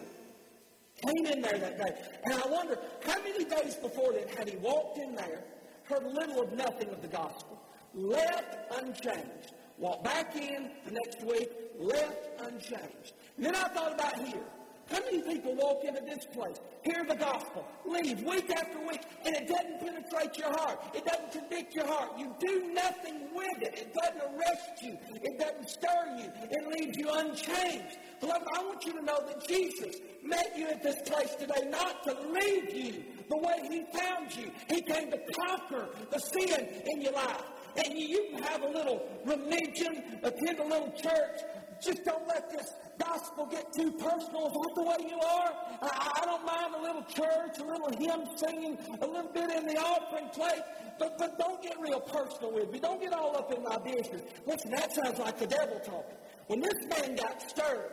came 1.04 1.26
in 1.26 1.42
there 1.42 1.58
that 1.58 1.78
day. 1.78 2.02
And 2.24 2.34
I 2.42 2.48
wonder 2.48 2.80
how 3.06 3.22
many 3.24 3.44
days 3.44 3.76
before 3.76 4.14
that 4.14 4.30
had 4.36 4.48
he 4.48 4.56
walked 4.58 5.00
in 5.00 5.16
there, 5.16 5.44
heard 5.84 6.04
little 6.04 6.44
of 6.44 6.54
nothing 6.54 6.90
of 6.90 7.02
the 7.02 7.10
gospel, 7.10 7.62
left 7.94 8.56
unchanged, 8.80 9.52
walked 9.78 10.04
back 10.04 10.36
in 10.36 10.70
the 10.86 10.92
next 10.92 11.24
week, 11.26 11.50
left 11.80 12.42
unchanged. 12.42 13.14
And 13.38 13.46
then 13.46 13.56
I 13.56 13.68
thought 13.70 13.94
about 13.94 14.28
here. 14.28 14.44
How 14.92 15.00
many 15.00 15.22
people 15.24 15.56
walk 15.56 15.84
into 15.84 16.02
this 16.02 16.26
place, 16.32 16.60
hear 16.84 17.04
the 17.08 17.16
gospel, 17.16 17.66
leave 17.86 18.22
week 18.22 18.52
after 18.52 18.78
week, 18.88 19.02
and 19.26 19.36
it 19.36 19.48
doesn't 19.48 19.80
penetrate 19.80 20.38
your 20.38 20.52
heart? 20.52 20.80
It 20.94 21.04
doesn't 21.06 21.32
convict 21.32 21.74
your 21.74 21.88
heart. 21.88 22.12
You 22.20 22.36
do 22.40 22.72
nothing 22.72 23.22
with 23.34 23.64
it. 23.64 23.74
It 23.74 23.94
doesn't 23.96 24.22
arrest 24.22 24.84
you. 24.84 24.96
It 25.24 25.40
doesn't 25.40 25.70
stir 25.70 26.18
you. 26.18 26.32
It 26.52 26.68
leaves 26.68 26.98
you 26.98 27.10
unchanged. 27.10 27.98
Beloved, 28.20 28.48
I 28.56 28.64
want 28.64 28.86
you 28.86 28.94
to 28.94 29.02
know 29.02 29.20
that 29.26 29.48
Jesus 29.48 29.96
met 30.24 30.54
you 30.56 30.68
at 30.68 30.84
this 30.84 30.98
place 31.10 31.34
today 31.34 31.68
not 31.70 32.04
to 32.04 32.14
leave 32.30 32.74
you 32.74 33.04
the 33.28 33.38
way 33.38 33.68
he 33.68 33.86
found 33.98 34.36
you. 34.36 34.52
He 34.70 34.82
came 34.84 35.10
to 35.10 35.20
conquer 35.34 35.90
the 36.12 36.20
sin 36.20 36.68
in 36.94 37.02
your 37.02 37.14
life. 37.14 37.42
And 37.78 37.98
you 37.98 38.28
can 38.32 38.44
have 38.44 38.64
a 38.64 38.70
little 38.70 39.06
religion, 39.26 40.20
attend 40.24 40.60
a 40.60 40.64
little 40.64 40.92
church, 40.92 41.42
just 41.82 42.04
don't 42.06 42.26
let 42.28 42.50
this 42.50 42.74
gospel 42.98 43.46
get 43.48 43.72
too 43.74 43.92
personal. 43.92 44.48
Is 44.48 44.54
that 44.54 44.72
the 44.76 44.84
way 44.84 45.10
you 45.10 45.20
are? 45.20 45.52
I, 45.82 46.12
I 46.22 46.26
don't 46.26 46.46
mind 46.46 46.76
a 46.76 46.82
little 46.82 47.04
church, 47.04 47.60
a 47.60 47.64
little 47.64 47.92
hymn 48.00 48.26
singing, 48.38 48.78
a 49.02 49.06
little 49.06 49.32
bit 49.34 49.50
in 49.52 49.68
the 49.68 49.78
offering 49.78 50.30
plate, 50.30 50.64
but, 50.98 51.18
but 51.18 51.38
don't 51.38 51.62
get 51.62 51.76
real 51.82 52.00
personal 52.00 52.54
with 52.54 52.72
me. 52.72 52.80
Don't 52.80 53.02
get 53.02 53.14
all 53.14 53.36
up 53.36 53.52
in 53.52 53.62
my 53.64 53.78
business. 53.78 54.22
Listen, 54.48 54.72
that 54.72 54.94
sounds 54.94 55.20
like 55.20 55.38
the 55.38 55.48
devil 55.48 55.80
talking. 55.84 56.18
When 56.48 56.62
this 56.62 56.86
man 56.88 57.16
got 57.16 57.42
stirred, 57.42 57.92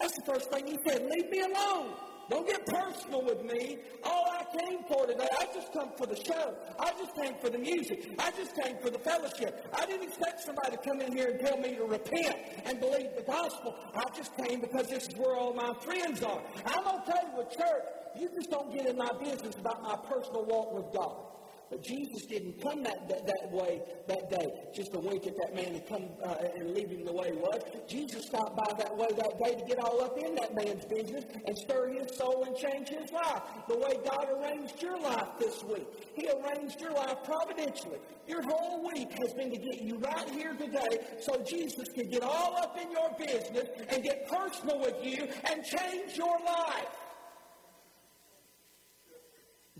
that's 0.00 0.14
the 0.16 0.32
first 0.32 0.50
thing 0.50 0.66
he 0.66 0.78
said, 0.86 1.08
leave 1.10 1.30
me 1.30 1.40
alone. 1.40 1.94
Don't 2.30 2.46
get 2.46 2.66
personal 2.66 3.24
with 3.24 3.42
me. 3.42 3.78
All 4.04 4.26
I 4.30 4.44
came 4.58 4.80
for 4.84 5.06
today, 5.06 5.28
I 5.40 5.46
just 5.54 5.72
come 5.72 5.90
for 5.96 6.06
the 6.06 6.16
show. 6.16 6.54
I 6.78 6.92
just 6.98 7.14
came 7.16 7.34
for 7.40 7.48
the 7.48 7.58
music. 7.58 8.10
I 8.18 8.30
just 8.32 8.54
came 8.54 8.76
for 8.82 8.90
the 8.90 8.98
fellowship. 8.98 9.66
I 9.72 9.86
didn't 9.86 10.08
expect 10.08 10.42
somebody 10.42 10.76
to 10.76 10.82
come 10.82 11.00
in 11.00 11.16
here 11.16 11.30
and 11.30 11.40
tell 11.40 11.56
me 11.56 11.74
to 11.76 11.84
repent 11.84 12.36
and 12.66 12.80
believe 12.80 13.08
the 13.16 13.24
gospel. 13.26 13.74
I 13.94 14.04
just 14.14 14.36
came 14.36 14.60
because 14.60 14.88
this 14.88 15.08
is 15.08 15.16
where 15.16 15.36
all 15.36 15.54
my 15.54 15.72
friends 15.80 16.22
are. 16.22 16.42
I'm 16.66 16.86
okay 17.00 17.22
with 17.36 17.50
church. 17.56 17.84
You 18.18 18.28
just 18.34 18.50
don't 18.50 18.72
get 18.74 18.86
in 18.86 18.96
my 18.96 19.10
business 19.22 19.56
about 19.56 19.82
my 19.82 19.96
personal 20.08 20.44
walk 20.44 20.74
with 20.74 20.92
God. 20.92 21.37
But 21.70 21.82
Jesus 21.82 22.24
didn't 22.26 22.62
come 22.62 22.82
that, 22.82 23.08
that, 23.08 23.26
that 23.26 23.52
way 23.52 23.82
that 24.06 24.30
day, 24.30 24.46
just 24.74 24.92
to 24.92 25.00
wink 25.00 25.26
at 25.26 25.34
that 25.36 25.54
man 25.54 25.74
and 25.74 25.86
come 25.86 26.08
uh, 26.24 26.34
and 26.56 26.72
leave 26.72 26.88
him 26.88 27.04
the 27.04 27.12
way 27.12 27.30
he 27.32 27.36
was. 27.36 27.60
Jesus 27.86 28.24
stopped 28.24 28.56
by 28.56 28.72
that 28.78 28.96
way 28.96 29.08
that 29.16 29.38
day 29.38 29.54
to 29.54 29.64
get 29.66 29.78
all 29.78 30.02
up 30.02 30.16
in 30.16 30.34
that 30.36 30.54
man's 30.54 30.84
business 30.86 31.24
and 31.46 31.56
stir 31.58 31.92
his 31.92 32.16
soul 32.16 32.44
and 32.44 32.56
change 32.56 32.88
his 32.88 33.10
life. 33.12 33.42
The 33.68 33.76
way 33.76 33.98
God 34.02 34.28
arranged 34.40 34.80
your 34.80 34.98
life 34.98 35.28
this 35.38 35.62
week. 35.64 35.86
He 36.14 36.28
arranged 36.28 36.80
your 36.80 36.92
life 36.92 37.18
providentially. 37.24 37.98
Your 38.26 38.42
whole 38.42 38.88
week 38.88 39.10
has 39.22 39.34
been 39.34 39.50
to 39.50 39.58
get 39.58 39.82
you 39.82 39.98
right 39.98 40.28
here 40.30 40.54
today 40.54 40.98
so 41.20 41.42
Jesus 41.46 41.84
can 41.94 42.08
get 42.08 42.22
all 42.22 42.56
up 42.56 42.78
in 42.80 42.90
your 42.90 43.10
business 43.18 43.68
and 43.90 44.02
get 44.02 44.26
personal 44.28 44.80
with 44.80 44.96
you 45.02 45.28
and 45.44 45.62
change 45.64 46.16
your 46.16 46.38
life. 46.46 46.86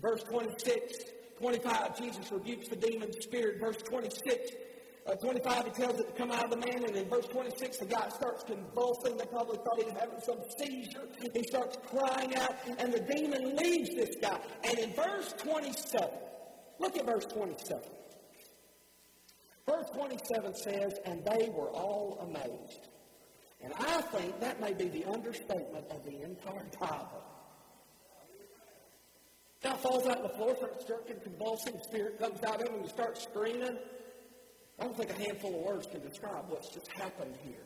Verse 0.01 0.23
26. 0.23 1.18
25, 1.39 1.97
Jesus 1.97 2.31
rebukes 2.31 2.67
the 2.67 2.75
demon 2.75 3.11
spirit. 3.21 3.59
Verse 3.59 3.77
26, 3.77 4.51
uh, 5.07 5.15
25, 5.15 5.65
he 5.65 5.71
tells 5.71 5.99
it 5.99 6.07
to 6.07 6.13
come 6.13 6.31
out 6.31 6.43
of 6.43 6.51
the 6.51 6.57
man, 6.57 6.83
and 6.83 6.95
in 6.95 7.09
verse 7.09 7.25
26, 7.27 7.77
the 7.77 7.85
guy 7.85 8.09
starts 8.09 8.43
convulsing. 8.43 9.17
They 9.17 9.25
probably 9.25 9.57
thought 9.57 9.77
he 9.77 9.85
was 9.85 9.95
having 9.99 10.19
some 10.21 10.39
seizure. 10.57 11.07
He 11.33 11.43
starts 11.43 11.77
crying 11.89 12.35
out, 12.35 12.55
and 12.77 12.93
the 12.93 12.99
demon 12.99 13.55
leaves 13.55 13.89
this 13.95 14.15
guy. 14.21 14.39
And 14.63 14.77
in 14.79 14.93
verse 14.93 15.33
27, 15.39 16.09
look 16.79 16.97
at 16.97 17.05
verse 17.05 17.25
27. 17.25 17.81
Verse 19.65 19.89
27 19.95 20.55
says, 20.55 20.99
And 21.05 21.23
they 21.23 21.49
were 21.49 21.69
all 21.69 22.27
amazed. 22.27 22.89
And 23.61 23.73
I 23.77 24.01
think 24.01 24.39
that 24.39 24.59
may 24.59 24.73
be 24.73 24.89
the 24.89 25.05
understatement 25.05 25.85
of 25.91 26.03
the 26.05 26.23
entire 26.23 26.65
Bible. 26.79 27.23
Now 29.63 29.75
falls 29.75 30.07
out 30.07 30.17
on 30.17 30.23
the 30.23 30.29
floor, 30.29 30.55
starts 30.55 30.85
jerking, 30.85 31.17
convulsing, 31.21 31.79
spirit 31.83 32.19
comes 32.19 32.41
out 32.43 32.61
of 32.61 32.67
him, 32.67 32.75
and 32.75 32.83
he 32.83 32.89
starts 32.89 33.23
screaming. 33.23 33.77
I 34.79 34.83
don't 34.83 34.95
think 34.95 35.09
a 35.09 35.21
handful 35.21 35.55
of 35.55 35.61
words 35.61 35.87
can 35.87 36.01
describe 36.01 36.45
what's 36.47 36.69
just 36.69 36.87
happened 36.91 37.35
here. 37.43 37.65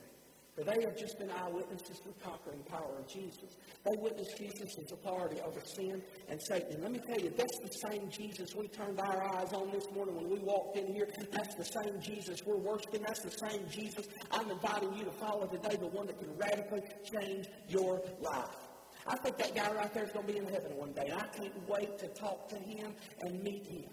For 0.55 0.63
they 0.63 0.81
have 0.81 0.95
just 0.95 1.17
been 1.17 1.31
eyewitnesses 1.31 1.99
to 1.99 2.09
the 2.09 2.23
conquering 2.23 2.61
power 2.69 2.99
of 2.99 3.07
Jesus. 3.07 3.57
They 3.83 3.97
witnessed 3.97 4.37
Jesus' 4.37 4.91
authority 4.91 5.41
over 5.41 5.59
sin 5.65 6.01
and 6.29 6.39
Satan. 6.47 6.73
And 6.73 6.83
let 6.83 6.91
me 6.91 6.99
tell 6.99 7.19
you, 7.19 7.33
that's 7.35 7.59
the 7.59 7.89
same 7.89 8.09
Jesus 8.11 8.53
we 8.53 8.67
turned 8.67 8.99
our 8.99 9.23
eyes 9.35 9.51
on 9.51 9.71
this 9.71 9.85
morning 9.95 10.15
when 10.15 10.29
we 10.29 10.37
walked 10.39 10.77
in 10.77 10.93
here. 10.93 11.07
That's 11.31 11.55
the 11.55 11.65
same 11.65 11.99
Jesus 12.01 12.41
we're 12.45 12.55
worshiping. 12.55 13.01
That's 13.01 13.23
the 13.23 13.31
same 13.31 13.61
Jesus 13.71 14.05
I'm 14.31 14.49
inviting 14.49 14.93
you 14.95 15.05
to 15.05 15.11
follow 15.11 15.47
today, 15.47 15.75
the 15.75 15.87
one 15.87 16.05
that 16.05 16.19
can 16.19 16.37
radically 16.37 16.81
change 17.11 17.47
your 17.67 18.03
life. 18.21 18.62
I 19.05 19.15
think 19.17 19.37
that 19.37 19.55
guy 19.55 19.73
right 19.73 19.93
there 19.93 20.05
is 20.05 20.11
going 20.11 20.27
to 20.27 20.33
be 20.33 20.39
in 20.39 20.45
heaven 20.45 20.77
one 20.77 20.93
day. 20.93 21.11
I 21.13 21.25
can't 21.35 21.69
wait 21.69 21.99
to 21.99 22.07
talk 22.09 22.47
to 22.49 22.55
him 22.55 22.93
and 23.21 23.43
meet 23.43 23.65
him. 23.65 23.89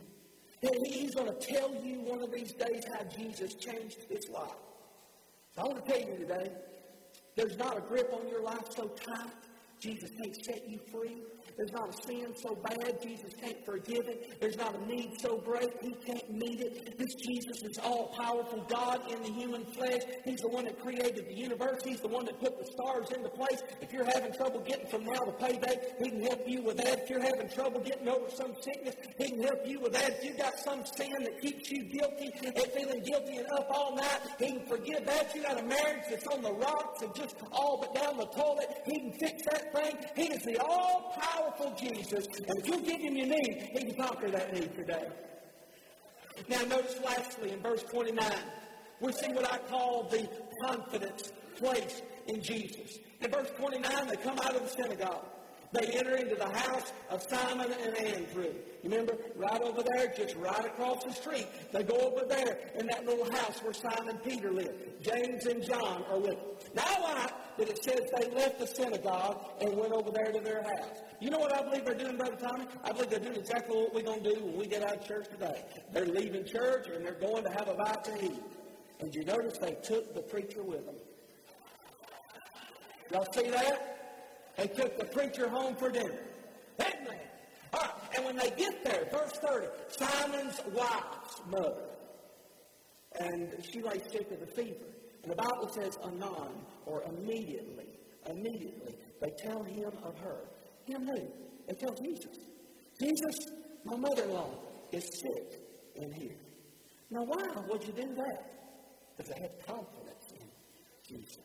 He's 0.84 1.14
going 1.14 1.26
to 1.26 1.46
tell 1.46 1.74
you 1.82 2.00
one 2.00 2.22
of 2.22 2.32
these 2.32 2.52
days 2.52 2.84
how 2.92 3.02
Jesus 3.04 3.54
changed 3.54 4.04
his 4.08 4.28
life. 4.28 4.50
So 5.54 5.62
I 5.62 5.64
want 5.64 5.84
to 5.84 5.90
tell 5.90 6.00
you 6.00 6.16
today, 6.18 6.52
there's 7.34 7.56
not 7.56 7.76
a 7.76 7.80
grip 7.80 8.12
on 8.12 8.28
your 8.28 8.42
life 8.42 8.70
so 8.70 8.88
tight, 8.88 9.30
Jesus 9.80 10.10
can't 10.10 10.36
set 10.44 10.68
you 10.68 10.78
free. 10.92 11.22
There's 11.56 11.72
not 11.72 11.88
a 11.88 12.06
sin 12.06 12.32
so 12.36 12.54
bad 12.54 13.02
Jesus 13.02 13.32
can't 13.40 13.64
forgive 13.64 14.08
it. 14.08 14.40
There's 14.40 14.56
not 14.56 14.74
a 14.74 14.86
need 14.86 15.12
so 15.20 15.38
great 15.38 15.70
he 15.82 15.94
can't 16.06 16.30
meet 16.32 16.60
it. 16.60 16.98
This 16.98 17.14
Jesus 17.14 17.62
is 17.62 17.78
all 17.82 18.14
powerful 18.18 18.64
God 18.68 19.00
in 19.10 19.22
the 19.22 19.30
human 19.30 19.64
flesh. 19.72 20.02
He's 20.24 20.40
the 20.40 20.48
one 20.48 20.64
that 20.64 20.80
created 20.80 21.26
the 21.28 21.34
universe. 21.34 21.80
He's 21.84 22.00
the 22.00 22.08
one 22.08 22.24
that 22.26 22.40
put 22.40 22.58
the 22.58 22.64
stars 22.72 23.10
into 23.10 23.28
place. 23.30 23.62
If 23.80 23.92
you're 23.92 24.04
having 24.04 24.32
trouble 24.32 24.60
getting 24.60 24.86
from 24.88 25.04
now 25.04 25.20
to 25.20 25.32
payday, 25.32 25.76
he 25.98 26.10
can 26.10 26.22
help 26.22 26.48
you 26.48 26.62
with 26.62 26.76
that. 26.78 27.00
If 27.04 27.10
you're 27.10 27.22
having 27.22 27.48
trouble 27.48 27.80
getting 27.80 28.08
over 28.08 28.30
some 28.30 28.54
sickness, 28.60 28.94
he 29.18 29.30
can 29.30 29.42
help 29.42 29.66
you 29.66 29.80
with 29.80 29.92
that. 29.92 30.10
If 30.18 30.24
you've 30.24 30.38
got 30.38 30.58
some 30.60 30.84
sin 30.96 31.12
that 31.24 31.40
keeps 31.40 31.70
you 31.70 31.84
guilty 31.84 32.30
and 32.42 32.56
feeling 32.72 33.02
guilty 33.02 33.36
and 33.36 33.46
up 33.52 33.68
all 33.70 33.96
night, 33.96 34.20
he 34.38 34.46
can 34.52 34.66
forgive 34.66 35.06
that. 35.06 35.34
You 35.34 35.42
got 35.42 35.58
a 35.58 35.64
marriage 35.64 36.04
that's 36.08 36.26
on 36.26 36.42
the 36.42 36.52
rocks 36.52 37.02
and 37.02 37.14
just 37.14 37.36
all 37.52 37.78
but 37.80 37.94
down 37.94 38.16
the 38.16 38.26
toilet, 38.26 38.68
he 38.86 38.98
can 38.98 39.12
fix 39.12 39.42
that 39.50 39.69
thing. 39.72 39.96
He 40.16 40.32
is 40.32 40.42
the 40.42 40.58
all 40.58 41.14
powerful 41.20 41.40
powerful 41.60 41.76
Jesus, 41.78 42.26
and 42.48 42.58
if 42.58 42.68
you 42.68 42.80
give 42.80 43.00
him 43.00 43.16
your 43.16 43.26
need, 43.26 43.70
he 43.72 43.84
can 43.84 43.94
conquer 43.94 44.30
that 44.30 44.52
need 44.52 44.74
today. 44.74 45.08
Now, 46.48 46.62
notice 46.62 46.98
lastly 47.04 47.52
in 47.52 47.60
verse 47.60 47.82
29, 47.84 48.24
we 49.00 49.12
see 49.12 49.32
what 49.32 49.50
I 49.52 49.58
call 49.68 50.08
the 50.10 50.28
confidence 50.66 51.32
place 51.56 52.02
in 52.28 52.42
Jesus. 52.42 52.98
In 53.20 53.30
verse 53.30 53.50
29, 53.58 54.08
they 54.08 54.16
come 54.16 54.38
out 54.40 54.56
of 54.56 54.62
the 54.62 54.82
synagogue. 54.82 55.26
They 55.72 55.86
enter 55.86 56.16
into 56.16 56.34
the 56.34 56.48
house 56.48 56.92
of 57.10 57.22
Simon 57.22 57.72
and 57.84 57.96
Andrew. 57.96 58.52
You 58.82 58.90
remember, 58.90 59.16
right 59.36 59.62
over 59.62 59.84
there, 59.94 60.12
just 60.16 60.34
right 60.36 60.64
across 60.64 61.04
the 61.04 61.12
street. 61.12 61.46
They 61.72 61.84
go 61.84 61.96
over 61.96 62.26
there 62.26 62.58
in 62.76 62.86
that 62.86 63.06
little 63.06 63.30
house 63.30 63.62
where 63.62 63.72
Simon 63.72 64.18
Peter 64.24 64.50
lived. 64.50 65.00
James 65.00 65.46
and 65.46 65.62
John 65.62 66.04
are 66.10 66.18
with 66.18 66.34
them. 66.34 66.48
Now 66.74 66.82
I 67.04 67.30
that 67.58 67.68
it 67.68 67.82
says 67.82 68.00
they 68.18 68.30
left 68.34 68.58
the 68.58 68.66
synagogue 68.66 69.44
and 69.60 69.76
went 69.76 69.92
over 69.92 70.10
there 70.10 70.32
to 70.32 70.40
their 70.40 70.62
house. 70.62 71.02
You 71.20 71.30
know 71.30 71.38
what 71.38 71.54
I 71.54 71.62
believe 71.62 71.84
they're 71.84 71.94
doing, 71.94 72.16
Brother 72.16 72.36
Tommy? 72.36 72.66
I 72.84 72.92
believe 72.92 73.10
they're 73.10 73.18
doing 73.20 73.36
exactly 73.36 73.76
what 73.76 73.94
we're 73.94 74.02
going 74.02 74.22
to 74.22 74.34
do 74.34 74.44
when 74.44 74.56
we 74.56 74.66
get 74.66 74.82
out 74.82 74.96
of 74.96 75.06
church 75.06 75.28
today. 75.28 75.64
They're 75.92 76.06
leaving 76.06 76.44
church 76.44 76.88
and 76.88 77.04
they're 77.04 77.12
going 77.12 77.44
to 77.44 77.50
have 77.50 77.68
a 77.68 77.74
bite 77.74 78.04
to 78.04 78.24
eat. 78.24 78.42
And 79.00 79.14
you 79.14 79.24
notice 79.24 79.58
they 79.58 79.76
took 79.82 80.14
the 80.14 80.22
preacher 80.22 80.62
with 80.62 80.86
them. 80.86 80.96
Y'all 83.12 83.26
see 83.32 83.50
that? 83.50 83.90
They 84.56 84.66
took 84.68 84.98
the 84.98 85.06
preacher 85.06 85.48
home 85.48 85.74
for 85.74 85.90
dinner. 85.90 86.18
Amen. 86.80 87.18
All 87.72 87.80
right, 87.80 87.90
and 88.16 88.24
when 88.24 88.36
they 88.36 88.50
get 88.50 88.84
there, 88.84 89.08
verse 89.10 89.32
30, 89.32 89.66
Simon's 89.88 90.60
wife's 90.72 91.40
mother, 91.50 91.84
and 93.20 93.52
she 93.62 93.80
lay 93.82 94.00
sick 94.10 94.30
with 94.30 94.42
a 94.42 94.46
fever. 94.46 94.84
And 95.22 95.32
the 95.32 95.36
Bible 95.36 95.68
says 95.68 95.98
anon, 96.04 96.52
or 96.86 97.02
immediately, 97.02 97.86
immediately, 98.28 98.94
they 99.20 99.30
tell 99.38 99.62
him 99.62 99.92
of 100.02 100.18
her. 100.18 100.38
Him 100.86 101.06
who? 101.06 101.20
They 101.68 101.74
tell 101.74 101.94
Jesus. 101.94 102.38
Jesus, 102.98 103.36
my 103.84 103.96
mother-in-law, 103.96 104.50
is 104.92 105.04
sick 105.04 105.60
in 105.96 106.12
here. 106.12 106.36
Now, 107.10 107.24
why 107.24 107.42
would 107.68 107.82
you 107.84 107.92
do 107.92 108.14
that? 108.16 108.50
Because 109.16 109.32
they 109.32 109.40
had 109.40 109.66
confidence 109.66 110.32
in 110.32 110.46
Jesus. 111.06 111.38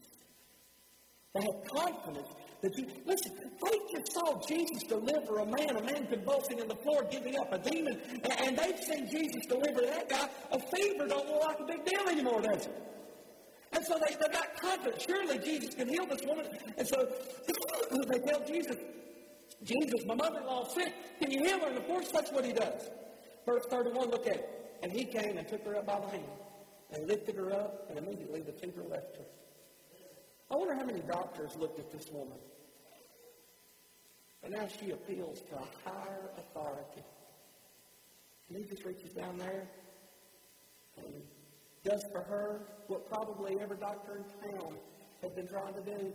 They 1.33 1.41
had 1.41 1.67
confidence 1.67 2.27
that 2.61 2.77
you, 2.77 2.87
listen, 3.05 3.33
they 3.35 3.77
just 3.91 4.13
saw 4.13 4.41
Jesus 4.47 4.83
deliver 4.87 5.39
a 5.39 5.45
man, 5.45 5.75
a 5.75 5.83
man 5.83 6.07
convulsing 6.07 6.59
in 6.59 6.67
the 6.67 6.75
floor, 6.75 7.05
giving 7.11 7.37
up 7.37 7.51
a 7.51 7.59
demon, 7.59 7.99
and, 8.23 8.39
and 8.41 8.57
they've 8.57 8.79
seen 8.79 9.09
Jesus 9.11 9.45
deliver 9.47 9.81
that 9.81 10.09
guy. 10.09 10.29
A 10.51 10.59
fever 10.59 11.07
don't 11.07 11.27
look 11.27 11.43
like 11.43 11.59
a 11.59 11.65
big 11.65 11.85
deal 11.85 12.07
anymore, 12.07 12.41
does 12.41 12.67
it? 12.67 12.75
And 13.85 13.93
so 13.93 14.05
they, 14.07 14.15
they 14.15 14.33
got 14.33 14.55
confidence. 14.59 15.03
Surely 15.05 15.37
Jesus 15.39 15.75
can 15.75 15.87
heal 15.87 16.05
this 16.05 16.21
woman. 16.25 16.47
And 16.77 16.87
so 16.87 17.07
they 18.07 18.19
tell 18.19 18.45
Jesus, 18.45 18.77
Jesus, 19.63 20.05
my 20.05 20.15
mother-in-law 20.15 20.67
sick. 20.69 20.93
Can 21.19 21.31
you 21.31 21.43
heal 21.43 21.59
her? 21.59 21.67
And 21.67 21.77
of 21.77 21.85
course, 21.85 22.09
that's 22.11 22.31
what 22.31 22.45
he 22.45 22.53
does. 22.53 22.89
Verse 23.45 23.63
31, 23.69 24.09
look 24.09 24.27
at 24.27 24.37
it. 24.37 24.77
And 24.81 24.91
he 24.91 25.05
came 25.05 25.37
and 25.37 25.47
took 25.47 25.63
her 25.65 25.75
up 25.75 25.85
by 25.85 25.99
the 25.99 26.07
hand 26.07 26.23
and 26.93 27.07
lifted 27.07 27.35
her 27.35 27.51
up, 27.51 27.87
and 27.89 27.97
immediately 27.97 28.41
the 28.41 28.51
fever 28.51 28.83
left 28.89 29.17
her. 29.17 29.25
I 30.51 30.55
wonder 30.55 30.75
how 30.75 30.85
many 30.85 30.99
doctors 31.01 31.55
looked 31.55 31.79
at 31.79 31.91
this 31.91 32.09
woman. 32.11 32.37
And 34.43 34.53
now 34.53 34.67
she 34.79 34.91
appeals 34.91 35.41
to 35.41 35.55
a 35.55 35.89
higher 35.89 36.29
authority. 36.37 37.03
And 38.49 38.57
he 38.57 38.63
just 38.63 38.85
reaches 38.85 39.11
down 39.11 39.37
there 39.37 39.67
and 40.97 41.23
does 41.85 42.03
for 42.11 42.21
her 42.21 42.61
what 42.87 43.07
probably 43.07 43.57
every 43.61 43.77
doctor 43.77 44.17
in 44.17 44.51
town 44.51 44.73
had 45.21 45.35
been 45.35 45.47
trying 45.47 45.73
to 45.73 45.81
do. 45.81 46.13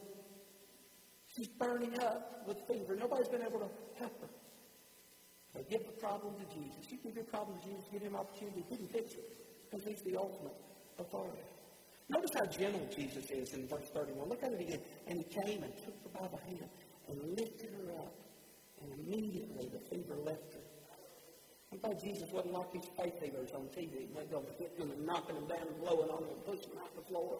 She's 1.34 1.48
burning 1.48 1.98
up 2.00 2.42
with 2.46 2.58
fever. 2.66 2.96
Nobody's 2.96 3.28
been 3.28 3.42
able 3.42 3.60
to 3.60 3.70
help 3.98 4.20
her. 4.20 4.28
They 5.54 5.62
give 5.70 5.86
the 5.86 5.92
problem 5.92 6.34
to 6.34 6.44
Jesus. 6.54 6.90
You 6.90 6.98
can 6.98 7.12
give 7.12 7.24
the 7.26 7.30
problem 7.30 7.58
to 7.60 7.68
Jesus, 7.68 7.84
give 7.92 8.02
him 8.02 8.16
opportunity. 8.16 8.64
He 8.68 8.76
can 8.76 8.88
fix 8.88 9.12
it 9.12 9.70
because 9.70 9.86
he's 9.86 10.02
the 10.02 10.16
ultimate 10.16 10.58
authority. 10.98 11.42
Notice 12.08 12.30
how 12.34 12.46
gentle 12.46 12.86
Jesus 12.94 13.30
is 13.30 13.54
in 13.54 13.68
verse 13.68 13.88
31. 13.94 14.28
Look 14.28 14.42
at 14.42 14.52
it 14.52 14.60
again. 14.60 14.80
And 15.06 15.18
he 15.18 15.24
came 15.24 15.62
and 15.62 15.72
took 15.78 15.94
her 16.02 16.10
by 16.20 16.26
the 16.26 16.42
hand 16.44 16.68
and 17.08 17.38
lifted 17.38 17.70
her 17.78 17.92
up, 17.94 18.14
and 18.82 18.92
immediately 19.00 19.70
the 19.72 19.78
fever 19.78 20.16
left 20.24 20.54
her. 20.54 20.69
I'm 21.72 21.78
glad 21.78 22.00
Jesus 22.00 22.28
wasn't 22.32 22.54
like 22.54 22.72
these 22.72 22.88
faith 22.98 23.14
healers 23.22 23.50
on 23.54 23.62
TV. 23.76 24.08
They 24.14 24.24
go 24.30 24.44
hitting 24.58 24.78
them 24.78 24.90
and 24.90 25.06
knocking 25.06 25.36
them 25.36 25.46
down 25.46 25.68
and 25.68 25.78
blowing 25.80 26.10
on 26.10 26.22
them 26.22 26.30
and 26.30 26.44
pushing 26.44 26.70
them 26.70 26.78
out 26.82 26.94
the 26.96 27.02
floor. 27.02 27.38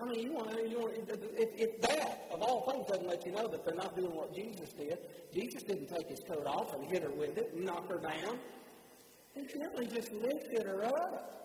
I 0.00 0.04
mean, 0.04 0.20
you 0.20 0.32
want 0.32 0.50
to, 0.54 0.68
you 0.68 0.78
want, 0.78 0.94
if, 0.96 1.48
if 1.54 1.80
that, 1.82 2.28
of 2.32 2.40
all 2.42 2.70
things, 2.70 2.86
doesn't 2.86 3.08
let 3.08 3.26
you 3.26 3.32
know 3.32 3.48
that 3.48 3.64
they're 3.64 3.74
not 3.74 3.96
doing 3.96 4.14
what 4.14 4.34
Jesus 4.34 4.70
did, 4.70 4.98
Jesus 5.32 5.62
didn't 5.64 5.88
take 5.88 6.08
his 6.08 6.20
coat 6.20 6.46
off 6.46 6.74
and 6.74 6.84
hit 6.86 7.02
her 7.02 7.10
with 7.10 7.36
it 7.36 7.52
and 7.54 7.64
knock 7.64 7.88
her 7.88 7.98
down. 7.98 8.38
He 9.34 9.46
gently 9.46 9.86
just 9.86 10.12
lifted 10.12 10.66
her 10.66 10.84
up 10.84 11.38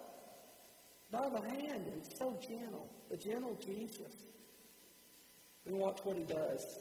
by 1.11 1.29
the 1.29 1.41
hand 1.41 1.85
and 1.91 2.01
so 2.17 2.37
gentle, 2.41 2.89
the 3.09 3.17
gentle 3.17 3.57
Jesus. 3.63 4.13
And 5.65 5.77
watch 5.77 5.99
what 6.03 6.17
he 6.17 6.23
does. 6.23 6.79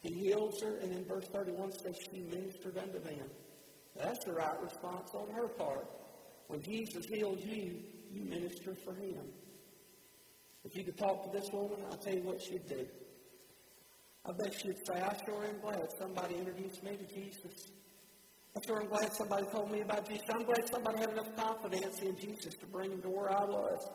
He 0.00 0.12
heals 0.12 0.60
her, 0.62 0.76
and 0.76 0.92
in 0.92 1.04
verse 1.04 1.26
31 1.26 1.72
says 1.72 1.96
she 2.10 2.20
ministered 2.20 2.78
unto 2.78 3.00
them. 3.00 3.28
That's 3.96 4.24
the 4.24 4.32
right 4.32 4.60
response 4.62 5.10
on 5.14 5.28
her 5.34 5.48
part. 5.48 5.88
When 6.46 6.62
Jesus 6.62 7.06
heals 7.06 7.44
you, 7.44 7.80
you 8.10 8.22
minister 8.22 8.74
for 8.84 8.94
him. 8.94 9.24
If 10.64 10.76
you 10.76 10.84
could 10.84 10.98
talk 10.98 11.24
to 11.24 11.38
this 11.38 11.50
woman, 11.52 11.78
I'll 11.90 11.96
tell 11.96 12.14
you 12.14 12.22
what 12.22 12.40
she'd 12.40 12.68
do. 12.68 12.86
I 14.24 14.32
bet 14.32 14.54
she'd 14.54 14.76
say, 14.86 15.00
I 15.00 15.16
sure 15.24 15.44
am 15.44 15.60
glad 15.60 15.88
somebody 15.98 16.36
introduced 16.36 16.82
me 16.82 16.96
to 16.96 17.14
Jesus. 17.14 17.70
I 18.56 18.60
sure 18.66 18.80
am 18.80 18.88
glad 18.88 19.12
somebody 19.12 19.46
told 19.46 19.70
me 19.70 19.80
about 19.80 20.08
Jesus. 20.08 20.26
I'm 20.30 20.44
glad 20.44 20.68
somebody 20.68 20.98
had 20.98 21.10
enough 21.10 21.34
confidence 21.36 22.00
in 22.00 22.16
Jesus 22.16 22.54
to 22.54 22.66
bring 22.66 22.90
him 22.92 23.02
to 23.02 23.08
where 23.08 23.30
I 23.30 23.44
was. 23.44 23.88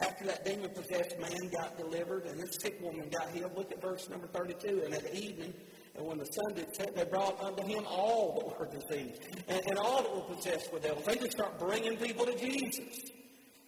After 0.00 0.24
that 0.26 0.44
demon 0.44 0.70
possessed 0.70 1.18
man 1.20 1.48
got 1.50 1.78
delivered 1.78 2.26
and 2.26 2.40
this 2.40 2.56
sick 2.60 2.80
woman 2.82 3.08
got 3.16 3.30
healed, 3.30 3.56
look 3.56 3.70
at 3.70 3.80
verse 3.80 4.08
number 4.10 4.26
32. 4.26 4.82
And 4.84 4.94
at 4.94 5.14
evening, 5.14 5.54
And 5.96 6.04
when 6.04 6.18
the 6.18 6.24
sun 6.24 6.54
did 6.54 6.74
set, 6.74 6.96
they 6.96 7.04
brought 7.04 7.40
unto 7.40 7.62
him 7.62 7.84
all 7.86 8.34
that 8.34 8.58
were 8.58 8.66
diseased 8.66 9.22
and, 9.46 9.60
and 9.68 9.78
all 9.78 10.02
that 10.02 10.14
were 10.14 10.34
possessed 10.34 10.72
with 10.72 10.82
devils. 10.82 11.04
They 11.04 11.16
just 11.16 11.32
start 11.32 11.58
bringing 11.60 11.96
people 11.96 12.26
to 12.26 12.36
Jesus. 12.36 13.12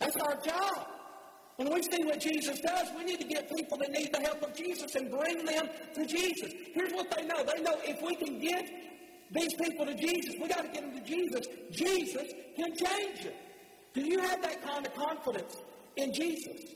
That's 0.00 0.16
our 0.16 0.36
job. 0.42 0.88
When 1.56 1.72
we 1.72 1.82
see 1.82 2.04
what 2.04 2.20
Jesus 2.20 2.60
does, 2.60 2.88
we 2.98 3.04
need 3.04 3.20
to 3.20 3.26
get 3.26 3.48
people 3.48 3.78
that 3.78 3.90
need 3.90 4.12
the 4.12 4.20
help 4.20 4.42
of 4.42 4.54
Jesus 4.54 4.94
and 4.94 5.10
bring 5.10 5.44
them 5.44 5.68
to 5.94 6.06
Jesus. 6.06 6.52
Here's 6.74 6.92
what 6.92 7.10
they 7.16 7.24
know. 7.24 7.44
They 7.44 7.62
know 7.62 7.76
if 7.82 8.02
we 8.02 8.14
can 8.16 8.38
get 8.40 8.68
these 9.30 9.54
people 9.54 9.86
to 9.86 9.94
Jesus, 9.94 10.34
we 10.40 10.48
got 10.48 10.62
to 10.62 10.68
get 10.68 10.82
them 10.82 10.92
to 10.92 11.04
Jesus. 11.04 11.46
Jesus 11.70 12.32
can 12.56 12.76
change 12.76 13.22
them. 13.22 13.32
Do 13.94 14.02
you 14.02 14.18
have 14.18 14.42
that 14.42 14.62
kind 14.62 14.86
of 14.86 14.94
confidence 14.94 15.56
in 15.96 16.12
Jesus? 16.12 16.72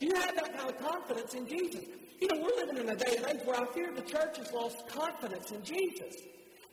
Do 0.00 0.06
you 0.06 0.14
have 0.14 0.34
that 0.34 0.56
kind 0.56 0.70
of 0.70 0.78
confidence 0.78 1.34
in 1.34 1.46
Jesus? 1.46 1.84
You 2.20 2.28
know, 2.28 2.42
we're 2.42 2.66
living 2.66 2.78
in 2.78 2.88
a 2.88 2.96
day 2.96 3.16
and 3.16 3.26
age 3.26 3.46
where 3.46 3.60
I 3.60 3.66
fear 3.72 3.92
the 3.94 4.02
church 4.02 4.38
has 4.38 4.52
lost 4.52 4.88
confidence 4.88 5.50
in 5.50 5.62
Jesus. 5.62 6.16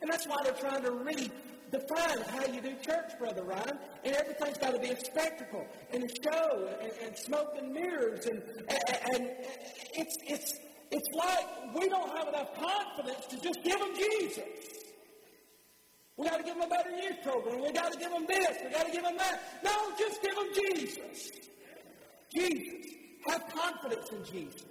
And 0.00 0.10
that's 0.10 0.26
why 0.26 0.36
they're 0.42 0.52
trying 0.54 0.82
to 0.82 0.90
redefine 0.90 2.26
how 2.26 2.44
you 2.52 2.60
do 2.60 2.74
church, 2.84 3.12
Brother 3.18 3.44
Ryan. 3.44 3.78
And 4.04 4.16
everything's 4.16 4.58
got 4.58 4.74
to 4.74 4.80
be 4.80 4.88
a 4.88 4.98
spectacle 4.98 5.66
and 5.92 6.04
a 6.04 6.08
show 6.22 6.68
and, 6.80 6.92
and 7.04 7.16
smoke 7.16 7.54
and 7.56 7.72
mirrors. 7.72 8.26
And, 8.26 8.42
and, 8.68 8.98
and 9.14 9.30
it's, 9.94 10.16
it's, 10.26 10.58
it's 10.90 11.08
like 11.16 11.74
we 11.78 11.88
don't 11.88 12.10
have 12.16 12.28
enough 12.28 12.54
confidence 12.54 13.26
to 13.26 13.40
just 13.40 13.62
give 13.62 13.78
them 13.78 13.94
Jesus. 13.94 14.44
We 16.16 16.28
got 16.28 16.38
to 16.38 16.44
give 16.44 16.54
them 16.54 16.64
a 16.64 16.68
better 16.68 16.90
youth 16.90 17.22
program. 17.22 17.62
We 17.62 17.72
got 17.72 17.92
to 17.92 17.98
give 17.98 18.10
them 18.10 18.26
this. 18.28 18.56
We 18.64 18.70
got 18.70 18.86
to 18.86 18.92
give 18.92 19.02
them 19.02 19.16
that. 19.16 19.62
No, 19.64 19.92
just 19.98 20.20
give 20.22 20.34
them 20.34 20.48
Jesus. 20.70 21.30
Jesus. 22.34 22.92
Have 23.26 23.48
confidence 23.48 24.10
in 24.10 24.24
Jesus. 24.24 24.62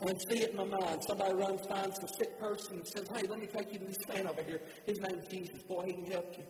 I 0.00 0.12
see 0.28 0.40
it 0.40 0.50
in 0.50 0.56
my 0.56 0.64
mind. 0.64 1.02
Somebody 1.06 1.34
runs, 1.34 1.66
finds 1.66 1.98
a 1.98 2.08
sick 2.18 2.38
person 2.38 2.76
and 2.76 2.86
says, 2.86 3.08
Hey, 3.08 3.26
let 3.26 3.38
me 3.38 3.46
take 3.46 3.72
you 3.72 3.78
to 3.78 3.84
this 3.86 4.08
man 4.08 4.26
over 4.26 4.42
here. 4.42 4.60
His 4.84 5.00
name's 5.00 5.26
Jesus. 5.28 5.62
Boy, 5.62 5.84
he 5.86 5.92
can 5.94 6.04
help 6.04 6.34
you. 6.36 6.44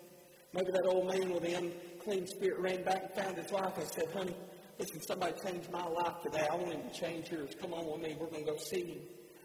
Maybe 0.53 0.73
that 0.73 0.85
old 0.87 1.07
man 1.07 1.31
with 1.31 1.43
the 1.43 1.55
unclean 1.55 2.27
spirit 2.27 2.59
ran 2.59 2.83
back 2.83 3.03
and 3.05 3.25
found 3.25 3.37
his 3.37 3.53
wife 3.53 3.77
and 3.79 3.87
said, 3.87 4.07
Honey, 4.13 4.37
listen, 4.79 5.01
somebody 5.03 5.35
changed 5.45 5.71
my 5.71 5.87
life 5.87 6.15
today. 6.23 6.47
I 6.51 6.57
want 6.57 6.73
him 6.73 6.83
to 6.91 7.01
change 7.01 7.31
yours. 7.31 7.51
Come 7.61 7.73
on 7.73 7.87
with 7.87 8.09
me. 8.09 8.17
We're 8.19 8.27
going 8.27 8.45
to 8.45 8.53
go 8.53 8.57
see 8.57 8.85
him. 8.85 8.99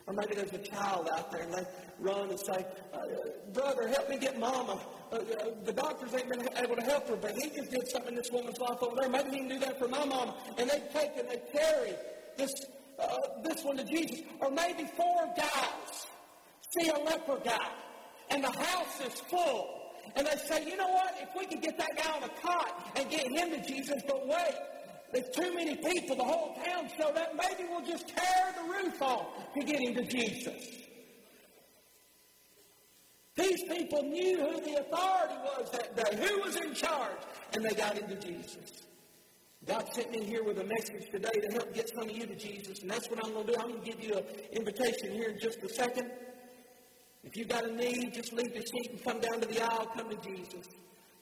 Or 0.08 0.14
maybe 0.14 0.36
there's 0.36 0.54
a 0.54 0.58
child 0.58 1.10
out 1.16 1.32
there 1.32 1.42
and 1.42 1.54
they 1.54 1.64
run 2.00 2.30
and 2.30 2.40
say, 2.40 2.66
uh, 2.94 3.00
Brother, 3.54 3.88
help 3.88 4.10
me 4.10 4.18
get 4.18 4.40
mama. 4.40 4.82
Uh, 5.12 5.16
uh, 5.16 5.22
the 5.64 5.74
doctors 5.74 6.14
ain't 6.14 6.30
been 6.30 6.48
able 6.58 6.76
to 6.76 6.82
help 6.82 7.08
her, 7.08 7.16
but 7.16 7.32
he 7.32 7.50
just 7.50 7.72
did 7.72 7.88
something 7.90 8.10
in 8.10 8.16
this 8.16 8.32
woman's 8.32 8.58
life 8.60 8.82
over 8.82 8.96
there. 9.00 9.10
Maybe 9.10 9.30
he 9.30 9.38
can 9.38 9.50
do 9.50 9.60
that 9.60 9.80
for 9.80 9.88
my 9.88 10.04
mama. 10.06 10.36
And 10.58 10.70
they 10.70 10.82
take 10.94 11.12
and 11.18 11.30
they 11.30 11.42
carry 11.52 11.94
this, 12.38 12.52
uh, 13.00 13.18
this 13.44 13.64
one 13.64 13.78
to 13.78 13.84
Jesus. 13.84 14.22
Or 14.40 14.50
maybe 14.50 14.90
four 14.98 15.34
guys 15.38 16.08
see 16.78 16.90
a 16.90 16.98
leper 16.98 17.40
guy 17.44 17.70
and 18.30 18.44
the 18.44 18.52
house 18.52 19.02
is 19.06 19.20
full. 19.30 19.78
And 20.16 20.26
they 20.26 20.36
say, 20.48 20.66
you 20.66 20.78
know 20.78 20.90
what? 20.90 21.16
If 21.22 21.30
we 21.38 21.46
could 21.46 21.62
get 21.62 21.78
that 21.78 21.90
guy 21.96 22.12
on 22.16 22.24
a 22.24 22.30
cot 22.42 22.92
and 22.96 23.10
get 23.10 23.28
him 23.28 23.52
to 23.52 23.68
Jesus, 23.68 24.02
but 24.08 24.28
wait, 24.28 24.56
there's 25.14 25.30
too 25.30 25.54
many 25.54 25.76
people, 25.76 26.16
the 26.16 26.24
whole 26.24 26.56
town 26.64 26.90
showed 26.98 27.18
up. 27.18 27.34
Maybe 27.36 27.70
we'll 27.70 27.86
just 27.86 28.08
tear 28.08 28.56
the 28.56 28.74
roof 28.74 29.02
off 29.02 29.54
to 29.54 29.64
get 29.64 29.80
him 29.80 29.96
to 29.96 30.04
Jesus. 30.04 30.82
These 33.36 33.64
people 33.64 34.04
knew 34.04 34.40
who 34.40 34.62
the 34.62 34.82
authority 34.82 35.36
was 35.44 35.72
that 35.72 35.96
day, 35.96 36.28
who 36.28 36.42
was 36.42 36.56
in 36.58 36.74
charge, 36.74 37.18
and 37.54 37.64
they 37.64 37.74
got 37.74 37.98
into 37.98 38.16
Jesus. 38.16 38.84
God 39.66 39.88
sent 39.94 40.12
me 40.12 40.24
here 40.24 40.44
with 40.44 40.60
a 40.60 40.64
message 40.64 41.10
today 41.12 41.40
to 41.40 41.52
help 41.54 41.74
get 41.74 41.90
some 41.90 42.10
of 42.10 42.12
you 42.12 42.26
to 42.26 42.36
Jesus, 42.36 42.82
and 42.82 42.90
that's 42.90 43.10
what 43.10 43.24
I'm 43.24 43.34
going 43.34 43.46
to 43.46 43.54
do. 43.54 43.60
I'm 43.60 43.70
going 43.70 43.84
to 43.84 43.92
give 43.92 44.04
you 44.04 44.18
an 44.18 44.24
invitation 44.54 45.14
here 45.14 45.30
in 45.30 45.40
just 45.40 45.62
a 45.64 45.70
second. 45.70 46.10
If 47.24 47.38
you've 47.38 47.48
got 47.48 47.66
a 47.66 47.72
need, 47.72 48.14
just 48.14 48.34
leave 48.34 48.54
your 48.54 48.66
seat 48.66 48.90
and 48.92 49.04
come 49.04 49.20
down 49.20 49.40
to 49.42 49.48
the 49.48 49.62
aisle, 49.62 49.92
come 49.96 50.10
to 50.10 50.18
Jesus. 50.18 50.68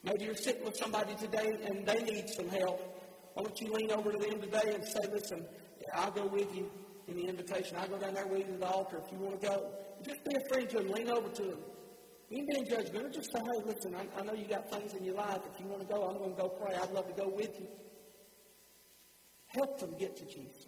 Maybe 0.02 0.24
you're 0.24 0.34
sitting 0.34 0.64
with 0.64 0.76
somebody 0.76 1.14
today 1.16 1.58
and 1.66 1.86
they 1.86 2.02
need 2.02 2.28
some 2.30 2.48
help. 2.48 2.99
Why 3.34 3.44
don't 3.44 3.60
you 3.60 3.72
lean 3.72 3.90
over 3.90 4.12
to 4.12 4.18
them 4.18 4.40
today 4.40 4.74
and 4.74 4.84
say, 4.84 5.00
listen, 5.12 5.44
I'll 5.94 6.10
go 6.10 6.26
with 6.26 6.54
you 6.54 6.70
in 7.08 7.16
the 7.16 7.26
invitation. 7.26 7.76
I'll 7.78 7.88
go 7.88 7.98
down 7.98 8.14
there 8.14 8.26
with 8.26 8.40
you 8.40 8.54
to 8.54 8.58
the 8.58 8.66
altar 8.66 9.00
if 9.04 9.12
you 9.12 9.18
want 9.18 9.40
to 9.40 9.46
go. 9.46 9.70
Just 10.02 10.24
be 10.24 10.34
a 10.36 10.48
friend 10.48 10.68
to 10.70 10.78
them. 10.78 10.90
Lean 10.90 11.08
over 11.08 11.28
to 11.28 11.42
them. 11.42 11.58
You 12.28 12.38
can 12.38 12.46
be 12.46 12.58
in 12.58 12.68
judgment. 12.68 13.12
Just 13.12 13.32
say, 13.32 13.40
hey, 13.40 13.62
listen, 13.66 13.94
I, 13.94 14.20
I 14.20 14.24
know 14.24 14.34
you 14.34 14.46
got 14.46 14.70
things 14.70 14.94
in 14.94 15.04
your 15.04 15.14
life. 15.14 15.40
If 15.52 15.60
you 15.60 15.66
want 15.66 15.82
to 15.82 15.88
go, 15.88 16.04
I'm 16.04 16.18
going 16.18 16.34
to 16.34 16.42
go 16.42 16.48
pray. 16.48 16.74
I'd 16.74 16.90
love 16.92 17.06
to 17.08 17.20
go 17.20 17.28
with 17.28 17.58
you. 17.58 17.66
Help 19.48 19.80
them 19.80 19.94
get 19.98 20.16
to 20.16 20.24
Jesus. 20.24 20.66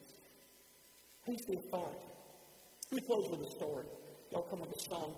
He's 1.24 1.44
the 1.46 1.58
authority. 1.58 2.00
Let 2.90 3.00
me 3.00 3.06
close 3.06 3.30
with 3.30 3.46
a 3.46 3.50
story. 3.50 3.86
Y'all 4.32 4.42
come 4.42 4.60
with 4.60 4.74
a 4.74 4.80
song. 4.80 5.14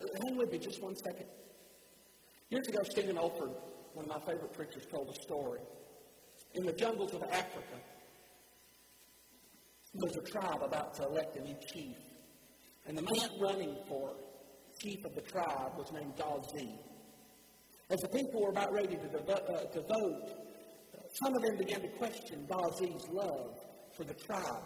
Uh, 0.00 0.06
hang 0.24 0.36
with 0.36 0.50
me 0.50 0.58
just 0.58 0.82
one 0.82 0.96
second. 0.96 1.26
Years 2.50 2.66
ago, 2.66 2.80
Stephen 2.82 3.16
Olford, 3.16 3.54
one 3.94 4.04
of 4.04 4.08
my 4.08 4.18
favorite 4.20 4.52
preachers, 4.52 4.84
told 4.86 5.08
a 5.10 5.22
story 5.22 5.60
in 6.54 6.64
the 6.64 6.72
jungles 6.72 7.12
of 7.14 7.22
Africa, 7.24 7.78
there's 9.94 10.16
a 10.16 10.30
tribe 10.30 10.62
about 10.62 10.94
to 10.94 11.04
elect 11.04 11.36
a 11.36 11.40
new 11.42 11.56
chief. 11.72 11.96
And 12.86 12.96
the 12.96 13.02
man 13.02 13.30
running 13.40 13.76
for 13.88 14.14
chief 14.80 15.04
of 15.04 15.14
the 15.14 15.22
tribe 15.22 15.72
was 15.76 15.90
named 15.92 16.14
Dazi. 16.16 16.78
As 17.90 17.98
the 18.00 18.08
people 18.08 18.42
were 18.42 18.50
about 18.50 18.72
ready 18.72 18.96
to, 18.96 19.08
devo- 19.08 19.50
uh, 19.50 19.64
to 19.72 19.80
vote, 19.80 20.30
some 21.22 21.34
of 21.34 21.42
them 21.42 21.56
began 21.56 21.80
to 21.80 21.88
question 21.88 22.46
Dazi's 22.48 23.08
love 23.10 23.58
for 23.96 24.04
the 24.04 24.14
tribe. 24.14 24.62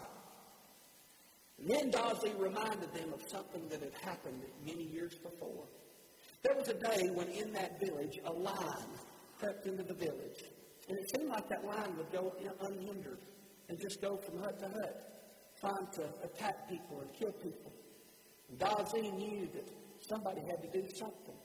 And 1.59 1.69
then 1.69 1.91
Dazi 1.91 2.37
reminded 2.37 2.93
them 2.93 3.13
of 3.13 3.21
something 3.29 3.67
that 3.69 3.81
had 3.81 3.93
happened 4.03 4.41
many 4.65 4.83
years 4.83 5.15
before. 5.15 5.65
There 6.43 6.55
was 6.55 6.67
a 6.67 6.73
day 6.73 7.09
when 7.13 7.29
in 7.29 7.53
that 7.53 7.79
village 7.79 8.19
a 8.25 8.31
lion 8.31 8.89
crept 9.39 9.65
into 9.65 9.83
the 9.83 9.93
village 9.93 10.43
and 10.89 10.97
it 10.97 11.09
seemed 11.15 11.29
like 11.29 11.47
that 11.49 11.65
line 11.65 11.95
would 11.97 12.11
go 12.11 12.33
unhindered 12.61 13.19
and 13.69 13.79
just 13.79 14.01
go 14.01 14.17
from 14.17 14.39
hut 14.39 14.59
to 14.59 14.67
hut, 14.67 15.55
trying 15.59 15.87
to 15.93 16.03
attack 16.23 16.69
people 16.69 17.01
and 17.01 17.13
kill 17.13 17.31
people. 17.31 17.71
And 18.49 18.59
Dazi 18.59 19.13
knew 19.17 19.47
that 19.53 19.67
somebody 20.07 20.41
had 20.41 20.61
to 20.61 20.81
do 20.81 20.87
something. 20.95 21.35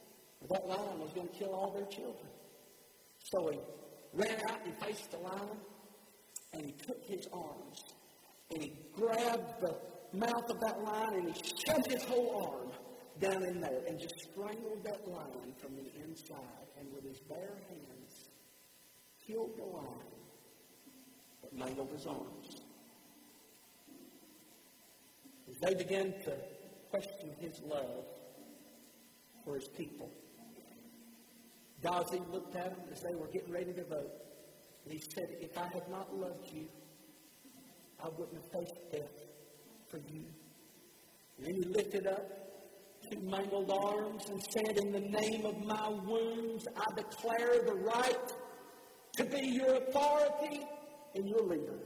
That 0.51 0.67
lion 0.67 1.01
was 1.01 1.13
going 1.13 1.29
to 1.29 1.35
kill 1.35 1.55
all 1.55 1.73
their 1.73 1.87
children. 1.87 2.31
So 3.25 3.51
he 3.51 3.59
ran 4.15 4.41
out 4.49 4.61
and 4.65 4.75
faced 4.81 5.11
the 5.11 5.19
lion, 5.19 5.59
and 6.53 6.65
he 6.65 6.73
took 6.73 7.03
his 7.05 7.27
arms, 7.33 7.85
and 8.51 8.63
he 8.63 8.73
grabbed 8.97 9.61
the 9.61 9.77
mouth 10.13 10.49
of 10.49 10.61
that 10.61 10.83
lion, 10.83 11.15
and 11.15 11.37
he 11.37 11.43
shoved 11.67 11.91
his 11.91 12.03
whole 12.05 12.51
arm 12.51 12.71
down 13.21 13.43
in 13.43 13.61
there, 13.61 13.83
and 13.87 13.99
just 13.99 14.15
strangled 14.21 14.83
that 14.85 15.07
lion 15.09 15.53
from 15.59 15.75
the 15.75 16.05
inside. 16.05 16.67
And 16.79 16.87
with 16.95 17.05
his 17.05 17.19
bare 17.29 17.59
hands, 17.69 17.98
the 19.35 19.65
lion, 19.65 19.87
but 21.43 21.55
mangled 21.55 21.91
his 21.91 22.07
arms. 22.07 22.63
As 25.51 25.59
they 25.61 25.75
began 25.75 26.13
to 26.25 26.33
question 26.91 27.31
his 27.39 27.61
love 27.69 28.05
for 29.45 29.57
his 29.57 29.69
people, 29.69 30.11
Dazi 31.83 32.21
looked 32.33 32.57
at 32.57 32.71
them 32.77 32.89
as 32.93 33.03
they 33.03 33.15
were 33.15 33.27
getting 33.27 33.53
ready 33.53 33.73
to 33.73 33.85
vote, 33.85 34.11
and 34.85 34.93
he 34.95 35.01
said, 35.15 35.29
If 35.41 35.57
I 35.59 35.67
had 35.69 35.89
not 35.91 36.15
loved 36.17 36.51
you, 36.53 36.67
I 38.03 38.09
wouldn't 38.09 38.35
have 38.35 38.51
faced 38.51 38.75
death 38.91 39.27
for 39.89 39.99
you. 39.99 40.25
And 41.37 41.47
then 41.47 41.55
he 41.55 41.65
lifted 41.65 42.07
up 42.07 42.49
two 43.11 43.21
mangled 43.21 43.71
arms 43.71 44.25
and 44.31 44.43
said, 44.43 44.79
In 44.79 44.91
the 44.91 45.01
name 45.01 45.45
of 45.45 45.65
my 45.65 45.89
wounds, 45.89 46.67
I 46.77 46.95
declare 46.97 47.63
the 47.65 47.75
right 47.75 48.33
to 49.19 49.25
be 49.25 49.49
your 49.49 49.75
authority 49.75 50.65
and 51.17 51.29
your 51.29 51.43
leader. 51.43 51.81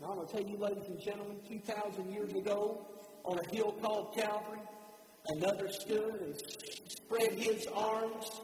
Now, 0.00 0.10
I'm 0.10 0.16
going 0.16 0.26
to 0.26 0.32
tell 0.32 0.42
you, 0.42 0.56
ladies 0.56 0.88
and 0.88 1.00
gentlemen, 1.00 1.36
2,000 1.48 2.12
years 2.12 2.32
ago, 2.32 2.84
on 3.24 3.38
a 3.38 3.54
hill 3.54 3.72
called 3.80 4.12
Calvary, 4.12 4.58
another 5.28 5.68
stood 5.70 6.20
and 6.20 6.34
spread 6.88 7.34
his 7.34 7.68
arms. 7.72 8.40